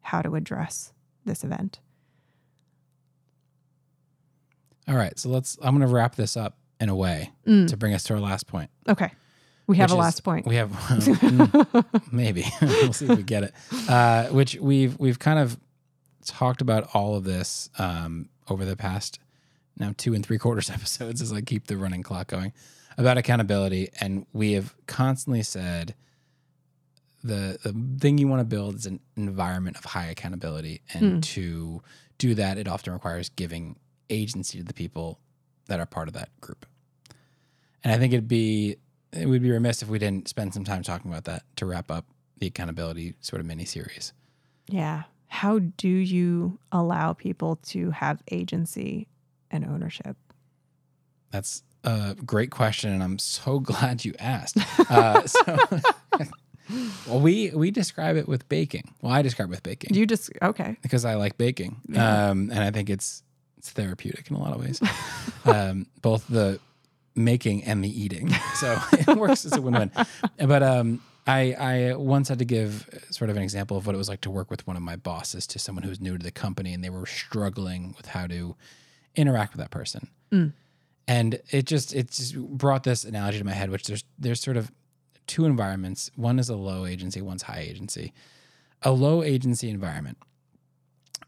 how 0.00 0.22
to 0.22 0.34
address 0.34 0.92
this 1.24 1.44
event. 1.44 1.80
All 4.88 4.96
right. 4.96 5.18
So 5.18 5.28
let's, 5.28 5.56
I'm 5.62 5.76
going 5.76 5.86
to 5.86 5.94
wrap 5.94 6.16
this 6.16 6.36
up 6.36 6.56
in 6.80 6.88
a 6.88 6.94
way 6.96 7.30
Mm. 7.46 7.68
to 7.68 7.76
bring 7.76 7.94
us 7.94 8.04
to 8.04 8.14
our 8.14 8.20
last 8.20 8.46
point. 8.46 8.70
Okay. 8.88 9.10
We 9.66 9.76
have 9.76 9.90
a 9.90 9.94
is- 9.94 9.98
last 9.98 10.24
point. 10.24 10.46
We 10.46 10.56
have 10.56 10.70
mm, 10.70 11.84
maybe 12.10 12.44
we'll 12.62 12.92
see 12.92 13.06
if 13.06 13.16
we 13.16 13.22
get 13.22 13.44
it. 13.44 13.54
Uh, 13.88 14.26
which 14.28 14.56
we've 14.56 14.98
we've 14.98 15.18
kind 15.20 15.38
of 15.38 15.56
talked 16.24 16.60
about 16.60 16.88
all 16.94 17.14
of 17.16 17.24
this 17.24 17.70
um, 17.78 18.28
over 18.48 18.64
the 18.64 18.76
past 18.76 19.18
now 19.78 19.94
two 19.96 20.14
and 20.14 20.24
three 20.24 20.38
quarters 20.38 20.68
episodes 20.78 21.20
as 21.22 21.32
I 21.32 21.40
keep 21.40 21.66
the 21.66 21.76
running 21.76 22.02
clock 22.02 22.26
going 22.28 22.52
about 22.98 23.16
accountability, 23.18 23.88
and 24.00 24.26
we 24.32 24.52
have 24.52 24.74
constantly 24.86 25.42
said 25.42 25.94
the 27.22 27.58
the 27.62 27.72
thing 27.98 28.18
you 28.18 28.28
want 28.28 28.40
to 28.40 28.44
build 28.44 28.74
is 28.76 28.86
an 28.86 29.00
environment 29.16 29.76
of 29.76 29.84
high 29.84 30.06
accountability, 30.06 30.80
and 30.92 31.18
Mm. 31.18 31.22
to 31.34 31.82
do 32.18 32.34
that, 32.34 32.58
it 32.58 32.68
often 32.68 32.92
requires 32.92 33.28
giving 33.30 33.76
agency 34.10 34.58
to 34.58 34.64
the 34.64 34.74
people 34.74 35.18
that 35.66 35.80
are 35.80 35.86
part 35.86 36.08
of 36.08 36.14
that 36.14 36.28
group. 36.40 36.66
And 37.84 37.92
I 37.92 37.96
think 37.98 38.12
it'd 38.12 38.28
be 38.28 38.76
it 39.12 39.26
would 39.26 39.42
be 39.42 39.50
remiss 39.50 39.82
if 39.82 39.88
we 39.88 39.98
didn't 39.98 40.28
spend 40.28 40.52
some 40.54 40.64
time 40.64 40.82
talking 40.82 41.10
about 41.10 41.24
that 41.24 41.42
to 41.56 41.66
wrap 41.66 41.90
up 41.90 42.06
the 42.38 42.46
accountability 42.46 43.14
sort 43.20 43.40
of 43.40 43.46
mini 43.46 43.64
series. 43.64 44.12
yeah. 44.68 45.04
How 45.32 45.60
do 45.60 45.88
you 45.88 46.58
allow 46.72 47.12
people 47.12 47.56
to 47.68 47.90
have 47.92 48.20
agency 48.32 49.06
and 49.50 49.64
ownership? 49.64 50.16
That's 51.30 51.62
a 51.84 52.16
great 52.26 52.50
question, 52.50 52.92
and 52.92 53.00
I'm 53.02 53.18
so 53.18 53.58
glad 53.70 54.04
you 54.04 54.12
asked. 54.18 54.58
Uh, 54.90 55.24
so, 55.24 55.56
well, 57.06 57.20
we 57.20 57.50
we 57.54 57.70
describe 57.70 58.16
it 58.16 58.26
with 58.28 58.48
baking. 58.48 58.92
Well, 59.02 59.12
I 59.12 59.22
describe 59.22 59.48
it 59.48 59.50
with 59.50 59.62
baking 59.62 59.94
You 59.94 60.04
just, 60.04 60.30
okay. 60.42 60.76
because 60.82 61.04
I 61.04 61.14
like 61.14 61.38
baking, 61.38 61.80
Yeah. 61.88 62.30
um, 62.30 62.50
and 62.50 62.58
I 62.58 62.72
think 62.72 62.90
it's 62.90 63.22
it's 63.56 63.70
therapeutic 63.70 64.28
in 64.30 64.36
a 64.36 64.40
lot 64.40 64.52
of 64.52 64.60
ways, 64.60 64.80
um, 65.44 65.86
both 66.02 66.26
the 66.26 66.58
making 67.14 67.62
and 67.64 67.84
the 67.84 68.02
eating. 68.02 68.32
So 68.56 68.76
it 68.92 69.16
works 69.16 69.44
as 69.44 69.52
a 69.52 69.60
win-win. 69.60 69.92
But 70.38 70.62
um, 70.64 71.00
I 71.30 71.52
I 71.52 71.94
once 71.94 72.28
had 72.28 72.38
to 72.40 72.44
give 72.44 72.88
sort 73.10 73.30
of 73.30 73.36
an 73.36 73.42
example 73.42 73.76
of 73.76 73.86
what 73.86 73.94
it 73.94 73.98
was 73.98 74.08
like 74.08 74.20
to 74.22 74.30
work 74.30 74.50
with 74.50 74.66
one 74.66 74.76
of 74.76 74.82
my 74.82 74.96
bosses 74.96 75.46
to 75.48 75.58
someone 75.58 75.84
who 75.84 75.88
was 75.88 76.00
new 76.00 76.18
to 76.18 76.22
the 76.22 76.30
company, 76.30 76.74
and 76.74 76.82
they 76.82 76.90
were 76.90 77.06
struggling 77.06 77.94
with 77.96 78.06
how 78.06 78.26
to 78.26 78.56
interact 79.14 79.52
with 79.52 79.60
that 79.60 79.70
person. 79.70 80.08
Mm. 80.32 80.52
And 81.06 81.40
it 81.50 81.66
just 81.66 81.94
it 81.94 82.10
just 82.10 82.36
brought 82.36 82.84
this 82.84 83.04
analogy 83.04 83.38
to 83.38 83.44
my 83.44 83.52
head, 83.52 83.70
which 83.70 83.84
there's 83.84 84.04
there's 84.18 84.40
sort 84.40 84.56
of 84.56 84.72
two 85.26 85.44
environments. 85.44 86.10
One 86.16 86.38
is 86.38 86.48
a 86.48 86.56
low 86.56 86.84
agency, 86.84 87.20
one's 87.22 87.42
high 87.42 87.60
agency. 87.60 88.12
A 88.82 88.90
low 88.90 89.22
agency 89.22 89.68
environment 89.70 90.18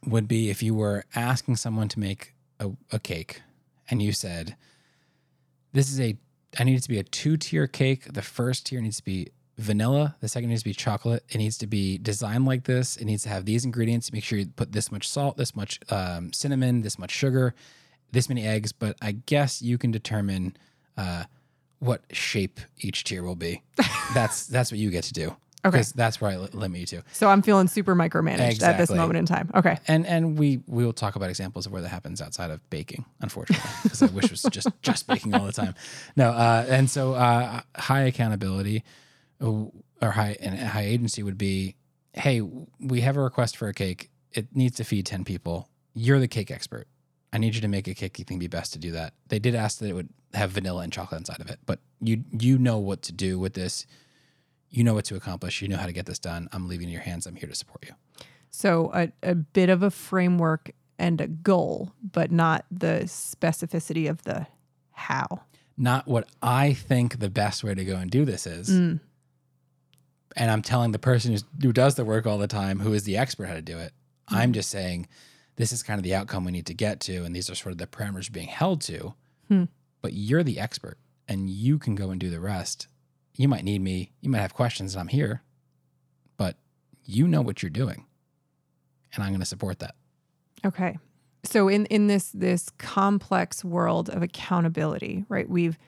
would 0.04 0.26
be 0.26 0.50
if 0.50 0.62
you 0.62 0.74
were 0.74 1.04
asking 1.14 1.56
someone 1.56 1.88
to 1.88 2.00
make 2.00 2.34
a, 2.58 2.70
a 2.90 2.98
cake 2.98 3.42
and 3.88 4.02
you 4.02 4.12
said, 4.12 4.56
This 5.72 5.90
is 5.90 6.00
a 6.00 6.16
I 6.58 6.64
need 6.64 6.76
it 6.76 6.82
to 6.82 6.88
be 6.88 6.98
a 6.98 7.04
two 7.04 7.36
tier 7.36 7.66
cake. 7.66 8.12
The 8.12 8.22
first 8.22 8.66
tier 8.66 8.80
needs 8.80 8.98
to 8.98 9.04
be 9.04 9.28
vanilla. 9.62 10.16
The 10.20 10.29
second 10.29 10.51
needs 10.51 10.62
to 10.62 10.68
be 10.68 10.75
chocolate. 10.75 11.25
It 11.31 11.38
needs 11.38 11.57
to 11.59 11.66
be 11.66 11.98
designed 11.98 12.44
like 12.44 12.64
this. 12.64 12.96
It 12.96 13.05
needs 13.05 13.22
to 13.25 13.29
have 13.29 13.44
these 13.44 13.64
ingredients. 13.64 14.12
Make 14.12 14.25
sure 14.25 14.38
you 14.38 14.46
put 14.46 14.72
this 14.72 14.92
much 14.92 15.09
salt, 15.09 15.37
this 15.37 15.57
much 15.57 15.81
um, 15.88 16.33
cinnamon, 16.33 16.83
this 16.83 16.98
much 16.98 17.11
sugar, 17.11 17.55
this 18.11 18.29
many 18.29 18.46
eggs. 18.46 18.72
But 18.72 18.96
I 19.01 19.12
guess 19.12 19.62
you 19.62 19.79
can 19.79 19.90
determine 19.90 20.57
uh, 20.96 21.25
what 21.79 22.03
shape 22.12 22.61
each 22.79 23.05
tier 23.05 23.22
will 23.22 23.37
be. 23.37 23.62
that's 24.14 24.46
that's 24.46 24.70
what 24.70 24.79
you 24.79 24.90
get 24.90 25.05
to 25.05 25.12
do. 25.12 25.37
Okay. 25.64 25.77
Because 25.77 25.92
that's 25.92 26.20
where 26.20 26.33
I 26.33 26.37
li- 26.38 26.48
limit 26.53 26.81
you 26.81 26.87
to. 26.87 27.05
So 27.12 27.29
I'm 27.29 27.40
feeling 27.40 27.68
super 27.68 27.94
micromanaged 27.94 28.62
at 28.62 28.79
this 28.79 28.90
moment 28.90 29.16
in 29.16 29.27
time. 29.27 29.48
Okay. 29.55 29.79
And 29.87 30.05
and 30.07 30.37
we 30.37 30.61
we 30.66 30.85
will 30.85 30.92
talk 30.92 31.14
about 31.14 31.31
examples 31.31 31.66
of 31.66 31.72
where 31.72 31.83
that 31.83 31.88
happens 31.88 32.20
outside 32.20 32.51
of 32.51 32.68
baking, 32.68 33.05
unfortunately, 33.20 33.70
because 33.85 34.03
I 34.03 34.07
wish 34.07 34.25
it 34.25 34.31
was 34.33 34.42
just 34.42 34.68
just 34.83 35.07
baking 35.07 35.35
all 35.35 35.46
the 35.46 35.53
time. 35.53 35.77
No, 36.16 36.31
uh, 36.31 36.66
and 36.68 36.90
so 36.90 37.14
uh, 37.14 37.61
high 37.77 38.03
accountability 38.03 38.83
or 39.42 40.11
high 40.12 40.37
and 40.40 40.59
high 40.59 40.85
agency 40.85 41.22
would 41.22 41.37
be, 41.38 41.74
hey, 42.14 42.40
we 42.40 43.00
have 43.02 43.16
a 43.16 43.20
request 43.20 43.57
for 43.57 43.68
a 43.68 43.74
cake. 43.74 44.11
It 44.33 44.55
needs 44.55 44.76
to 44.76 44.85
feed 44.85 45.05
ten 45.07 45.24
people. 45.24 45.68
You're 45.94 46.20
the 46.20 46.28
cake 46.28 46.50
expert. 46.50 46.87
I 47.33 47.38
need 47.38 47.55
you 47.55 47.61
to 47.62 47.68
make 47.68 47.88
a 47.88 47.94
cake 47.94 48.18
you 48.18 48.24
think 48.24 48.40
be 48.40 48.46
best 48.46 48.72
to 48.74 48.78
do 48.78 48.92
that. 48.92 49.14
They 49.28 49.38
did 49.38 49.55
ask 49.55 49.78
that 49.78 49.88
it 49.88 49.94
would 49.94 50.11
have 50.35 50.50
vanilla 50.50 50.83
and 50.83 50.92
chocolate 50.92 51.20
inside 51.20 51.40
of 51.40 51.50
it, 51.50 51.59
but 51.66 51.81
you 52.00 52.24
you 52.38 52.59
know 52.59 52.78
what 52.78 53.02
to 53.02 53.12
do 53.12 53.38
with 53.38 53.55
this. 53.55 53.87
You 54.70 54.85
know 54.85 54.94
what 54.94 55.05
to 55.07 55.16
accomplish. 55.16 55.61
You 55.61 55.68
know 55.68 55.76
how 55.76 55.87
to 55.87 55.92
get 55.92 56.07
this 56.07 56.18
done. 56.18 56.48
I'm 56.52 56.68
leaving 56.68 56.88
in 56.88 56.92
your 56.92 57.02
hands. 57.02 57.26
I'm 57.26 57.37
here 57.37 57.48
to 57.48 57.55
support 57.55 57.85
you. 57.87 57.94
So 58.50 58.90
a, 58.94 59.12
a 59.22 59.35
bit 59.35 59.68
of 59.70 59.83
a 59.83 59.90
framework 59.90 60.70
and 60.98 61.20
a 61.20 61.26
goal, 61.26 61.92
but 62.02 62.31
not 62.31 62.64
the 62.70 63.02
specificity 63.07 64.09
of 64.09 64.22
the 64.22 64.46
how. 64.92 65.42
not 65.76 66.07
what 66.07 66.28
I 66.42 66.72
think 66.74 67.18
the 67.18 67.31
best 67.31 67.64
way 67.64 67.74
to 67.74 67.85
go 67.85 67.96
and 67.96 68.11
do 68.11 68.24
this 68.24 68.46
is. 68.46 68.68
Mm. 68.70 69.00
And 70.36 70.50
I'm 70.50 70.62
telling 70.62 70.92
the 70.92 70.98
person 70.98 71.32
who's, 71.32 71.44
who 71.60 71.72
does 71.72 71.94
the 71.94 72.04
work 72.04 72.26
all 72.26 72.38
the 72.38 72.46
time, 72.46 72.80
who 72.80 72.92
is 72.92 73.04
the 73.04 73.16
expert 73.16 73.46
how 73.46 73.54
to 73.54 73.62
do 73.62 73.78
it. 73.78 73.92
Mm. 74.30 74.36
I'm 74.36 74.52
just 74.52 74.70
saying 74.70 75.08
this 75.56 75.72
is 75.72 75.82
kind 75.82 75.98
of 75.98 76.04
the 76.04 76.14
outcome 76.14 76.44
we 76.44 76.52
need 76.52 76.66
to 76.66 76.74
get 76.74 77.00
to, 77.00 77.24
and 77.24 77.34
these 77.34 77.50
are 77.50 77.54
sort 77.54 77.72
of 77.72 77.78
the 77.78 77.86
parameters 77.86 78.32
being 78.32 78.48
held 78.48 78.80
to. 78.82 79.14
Hmm. 79.48 79.64
But 80.00 80.14
you're 80.14 80.42
the 80.42 80.58
expert, 80.58 80.98
and 81.28 81.48
you 81.48 81.78
can 81.78 81.94
go 81.94 82.10
and 82.10 82.20
do 82.20 82.30
the 82.30 82.40
rest. 82.40 82.88
You 83.36 83.48
might 83.48 83.64
need 83.64 83.80
me. 83.80 84.12
You 84.20 84.30
might 84.30 84.40
have 84.40 84.54
questions, 84.54 84.94
and 84.94 85.00
I'm 85.00 85.08
here. 85.08 85.42
But 86.36 86.56
you 87.04 87.28
know 87.28 87.42
what 87.42 87.62
you're 87.62 87.70
doing, 87.70 88.06
and 89.14 89.22
I'm 89.22 89.30
going 89.30 89.40
to 89.40 89.46
support 89.46 89.78
that. 89.80 89.94
Okay. 90.64 90.98
So 91.44 91.68
in 91.68 91.86
in 91.86 92.06
this 92.06 92.30
this 92.30 92.70
complex 92.78 93.64
world 93.64 94.08
of 94.08 94.22
accountability, 94.22 95.24
right? 95.28 95.48
We've 95.48 95.78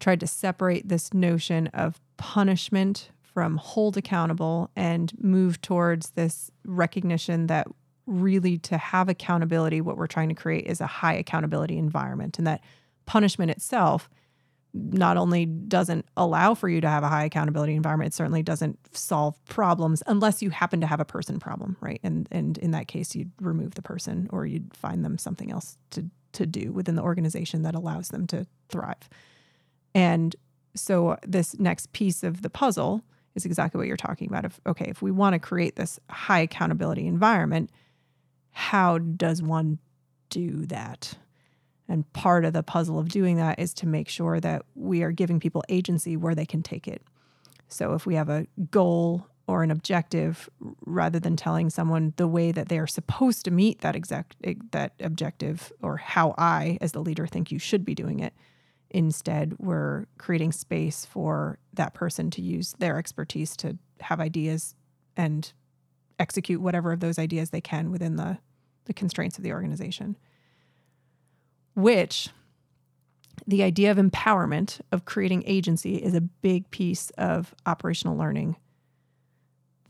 tried 0.00 0.20
to 0.20 0.26
separate 0.26 0.88
this 0.88 1.14
notion 1.14 1.68
of 1.68 2.00
punishment 2.16 3.10
from 3.34 3.56
hold 3.56 3.96
accountable 3.96 4.70
and 4.76 5.12
move 5.20 5.60
towards 5.60 6.10
this 6.12 6.50
recognition 6.64 7.48
that 7.48 7.66
really 8.06 8.58
to 8.58 8.78
have 8.78 9.08
accountability 9.08 9.80
what 9.80 9.96
we're 9.96 10.06
trying 10.06 10.28
to 10.28 10.34
create 10.34 10.66
is 10.66 10.80
a 10.80 10.86
high 10.86 11.14
accountability 11.14 11.76
environment 11.76 12.38
and 12.38 12.46
that 12.46 12.62
punishment 13.06 13.50
itself 13.50 14.08
not 14.74 15.16
only 15.16 15.46
doesn't 15.46 16.04
allow 16.16 16.52
for 16.52 16.68
you 16.68 16.80
to 16.80 16.88
have 16.88 17.04
a 17.04 17.08
high 17.08 17.24
accountability 17.24 17.74
environment, 17.74 18.12
it 18.12 18.14
certainly 18.14 18.42
doesn't 18.42 18.76
solve 18.96 19.42
problems 19.44 20.02
unless 20.08 20.42
you 20.42 20.50
happen 20.50 20.80
to 20.80 20.86
have 20.86 20.98
a 20.98 21.04
person 21.04 21.38
problem, 21.38 21.76
right? 21.80 22.00
And 22.02 22.28
and 22.32 22.58
in 22.58 22.72
that 22.72 22.88
case, 22.88 23.14
you'd 23.14 23.30
remove 23.40 23.76
the 23.76 23.82
person 23.82 24.28
or 24.32 24.46
you'd 24.46 24.74
find 24.74 25.04
them 25.04 25.16
something 25.16 25.52
else 25.52 25.78
to 25.90 26.10
to 26.32 26.44
do 26.44 26.72
within 26.72 26.96
the 26.96 27.02
organization 27.02 27.62
that 27.62 27.76
allows 27.76 28.08
them 28.08 28.26
to 28.26 28.46
thrive. 28.68 29.08
And 29.94 30.34
so 30.74 31.18
this 31.24 31.56
next 31.58 31.92
piece 31.92 32.24
of 32.24 32.42
the 32.42 32.50
puzzle 32.50 33.04
is 33.34 33.44
exactly 33.44 33.78
what 33.78 33.86
you're 33.86 33.96
talking 33.96 34.28
about. 34.28 34.44
If 34.44 34.60
okay, 34.66 34.86
if 34.88 35.02
we 35.02 35.10
want 35.10 35.34
to 35.34 35.38
create 35.38 35.76
this 35.76 35.98
high 36.10 36.40
accountability 36.40 37.06
environment, 37.06 37.70
how 38.50 38.98
does 38.98 39.42
one 39.42 39.78
do 40.30 40.66
that? 40.66 41.16
And 41.88 42.10
part 42.12 42.44
of 42.44 42.52
the 42.52 42.62
puzzle 42.62 42.98
of 42.98 43.08
doing 43.08 43.36
that 43.36 43.58
is 43.58 43.74
to 43.74 43.86
make 43.86 44.08
sure 44.08 44.40
that 44.40 44.62
we 44.74 45.02
are 45.02 45.10
giving 45.10 45.38
people 45.38 45.62
agency 45.68 46.16
where 46.16 46.34
they 46.34 46.46
can 46.46 46.62
take 46.62 46.88
it. 46.88 47.02
So 47.68 47.92
if 47.92 48.06
we 48.06 48.14
have 48.14 48.30
a 48.30 48.46
goal 48.70 49.26
or 49.46 49.62
an 49.62 49.70
objective, 49.70 50.48
rather 50.86 51.20
than 51.20 51.36
telling 51.36 51.68
someone 51.68 52.14
the 52.16 52.28
way 52.28 52.52
that 52.52 52.68
they 52.68 52.78
are 52.78 52.86
supposed 52.86 53.44
to 53.44 53.50
meet 53.50 53.82
that 53.82 53.94
exact 53.94 54.36
that 54.70 54.92
objective 55.00 55.70
or 55.82 55.98
how 55.98 56.34
I, 56.38 56.78
as 56.80 56.92
the 56.92 57.02
leader, 57.02 57.26
think 57.26 57.52
you 57.52 57.58
should 57.58 57.84
be 57.84 57.94
doing 57.94 58.20
it, 58.20 58.32
instead 58.94 59.56
we're 59.58 60.06
creating 60.18 60.52
space 60.52 61.04
for 61.04 61.58
that 61.74 61.92
person 61.94 62.30
to 62.30 62.40
use 62.40 62.74
their 62.78 62.96
expertise 62.96 63.56
to 63.56 63.76
have 64.00 64.20
ideas 64.20 64.76
and 65.16 65.52
execute 66.20 66.60
whatever 66.60 66.92
of 66.92 67.00
those 67.00 67.18
ideas 67.18 67.50
they 67.50 67.60
can 67.60 67.90
within 67.90 68.16
the 68.16 68.38
the 68.86 68.94
constraints 68.94 69.36
of 69.36 69.44
the 69.44 69.52
organization. 69.52 70.16
Which 71.74 72.28
the 73.46 73.62
idea 73.62 73.90
of 73.90 73.96
empowerment, 73.96 74.80
of 74.92 75.06
creating 75.06 75.42
agency, 75.46 75.96
is 75.96 76.14
a 76.14 76.20
big 76.20 76.70
piece 76.70 77.10
of 77.18 77.54
operational 77.66 78.16
learning 78.16 78.56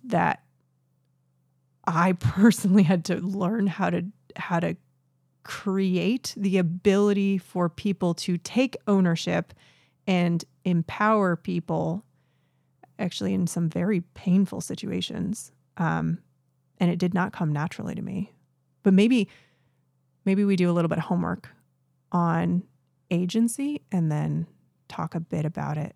that 0.05 0.43
I 1.87 2.13
personally 2.19 2.85
had 2.85 3.05
to 3.07 3.17
learn 3.17 3.67
how 3.67 3.91
to 3.91 4.07
how 4.37 4.61
to 4.61 4.77
create 5.45 6.35
the 6.37 6.59
ability 6.59 7.39
for 7.39 7.69
people 7.69 8.15
to 8.15 8.39
take 8.39 8.77
ownership 8.87 9.53
and 10.07 10.45
empower 10.65 11.37
people 11.37 12.05
actually 12.99 13.35
in 13.35 13.47
some 13.47 13.69
very 13.69 14.01
painful 14.15 14.61
situations 14.61 15.53
um, 15.77 16.19
and 16.79 16.91
it 16.91 16.99
did 16.99 17.15
not 17.15 17.33
come 17.33 17.53
naturally 17.53 17.95
to 17.95 18.03
me 18.03 18.33
but 18.83 18.95
maybe 18.95 19.29
maybe 20.25 20.45
we 20.45 20.57
do 20.57 20.71
a 20.71 20.73
little 20.73 20.89
bit 20.89 20.99
of 20.99 21.05
homework 21.05 21.51
on 22.13 22.63
agency 23.11 23.83
and 23.93 24.11
then 24.11 24.47
talk 24.89 25.15
a 25.15 25.21
bit 25.21 25.45
about 25.45 25.77
it 25.77 25.95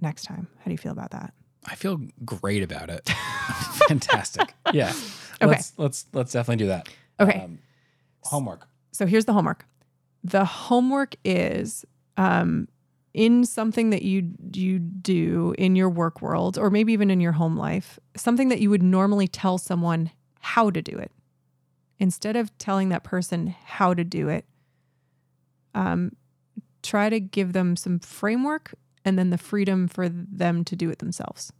next 0.00 0.24
time. 0.24 0.48
How 0.58 0.64
do 0.64 0.70
you 0.72 0.78
feel 0.78 0.92
about 0.92 1.12
that? 1.12 1.32
I 1.66 1.76
feel 1.76 2.00
great 2.24 2.62
about 2.62 2.90
it. 2.90 3.08
Fantastic. 3.88 4.54
Yeah. 4.72 4.92
Okay. 5.40 5.46
Let's 5.46 5.72
let's 5.78 6.06
let's 6.12 6.32
definitely 6.32 6.64
do 6.64 6.68
that. 6.68 6.88
Okay. 7.20 7.40
Um, 7.40 7.58
homework. 8.22 8.68
So 8.94 9.06
here's 9.06 9.24
the 9.24 9.32
homework. 9.32 9.66
The 10.22 10.44
homework 10.44 11.16
is 11.24 11.84
um, 12.16 12.68
in 13.12 13.44
something 13.44 13.90
that 13.90 14.02
you 14.02 14.30
you 14.54 14.78
do 14.78 15.52
in 15.58 15.74
your 15.74 15.90
work 15.90 16.22
world 16.22 16.56
or 16.56 16.70
maybe 16.70 16.92
even 16.92 17.10
in 17.10 17.20
your 17.20 17.32
home 17.32 17.56
life, 17.56 17.98
something 18.16 18.48
that 18.50 18.60
you 18.60 18.70
would 18.70 18.82
normally 18.82 19.26
tell 19.26 19.58
someone 19.58 20.12
how 20.40 20.70
to 20.70 20.80
do 20.80 20.96
it. 20.96 21.10
Instead 21.98 22.36
of 22.36 22.56
telling 22.58 22.88
that 22.90 23.02
person 23.02 23.54
how 23.64 23.94
to 23.94 24.04
do 24.04 24.28
it, 24.28 24.44
um, 25.74 26.14
try 26.82 27.10
to 27.10 27.18
give 27.18 27.52
them 27.52 27.74
some 27.74 27.98
framework 27.98 28.74
and 29.04 29.18
then 29.18 29.30
the 29.30 29.38
freedom 29.38 29.88
for 29.88 30.08
them 30.08 30.64
to 30.64 30.76
do 30.76 30.88
it 30.88 31.00
themselves. 31.00 31.52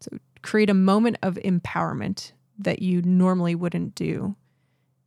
So 0.00 0.18
create 0.42 0.70
a 0.70 0.74
moment 0.74 1.18
of 1.22 1.36
empowerment 1.36 2.32
that 2.58 2.82
you 2.82 3.00
normally 3.02 3.54
wouldn't 3.54 3.94
do, 3.94 4.36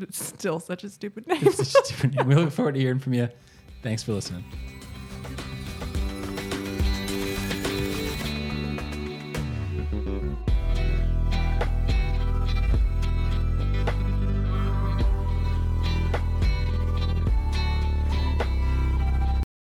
It's 0.00 0.24
still 0.24 0.58
such 0.58 0.84
a 0.84 0.88
stupid 0.88 1.26
name. 1.26 1.40
It's 1.42 1.56
such 1.56 1.90
a 1.90 1.94
stupid 1.94 2.16
name. 2.16 2.26
We 2.26 2.34
look 2.34 2.52
forward 2.52 2.74
to 2.74 2.80
hearing 2.80 2.98
from 2.98 3.14
you. 3.14 3.28
Thanks 3.82 4.02
for 4.02 4.12
listening 4.12 4.44
you. 5.30 5.51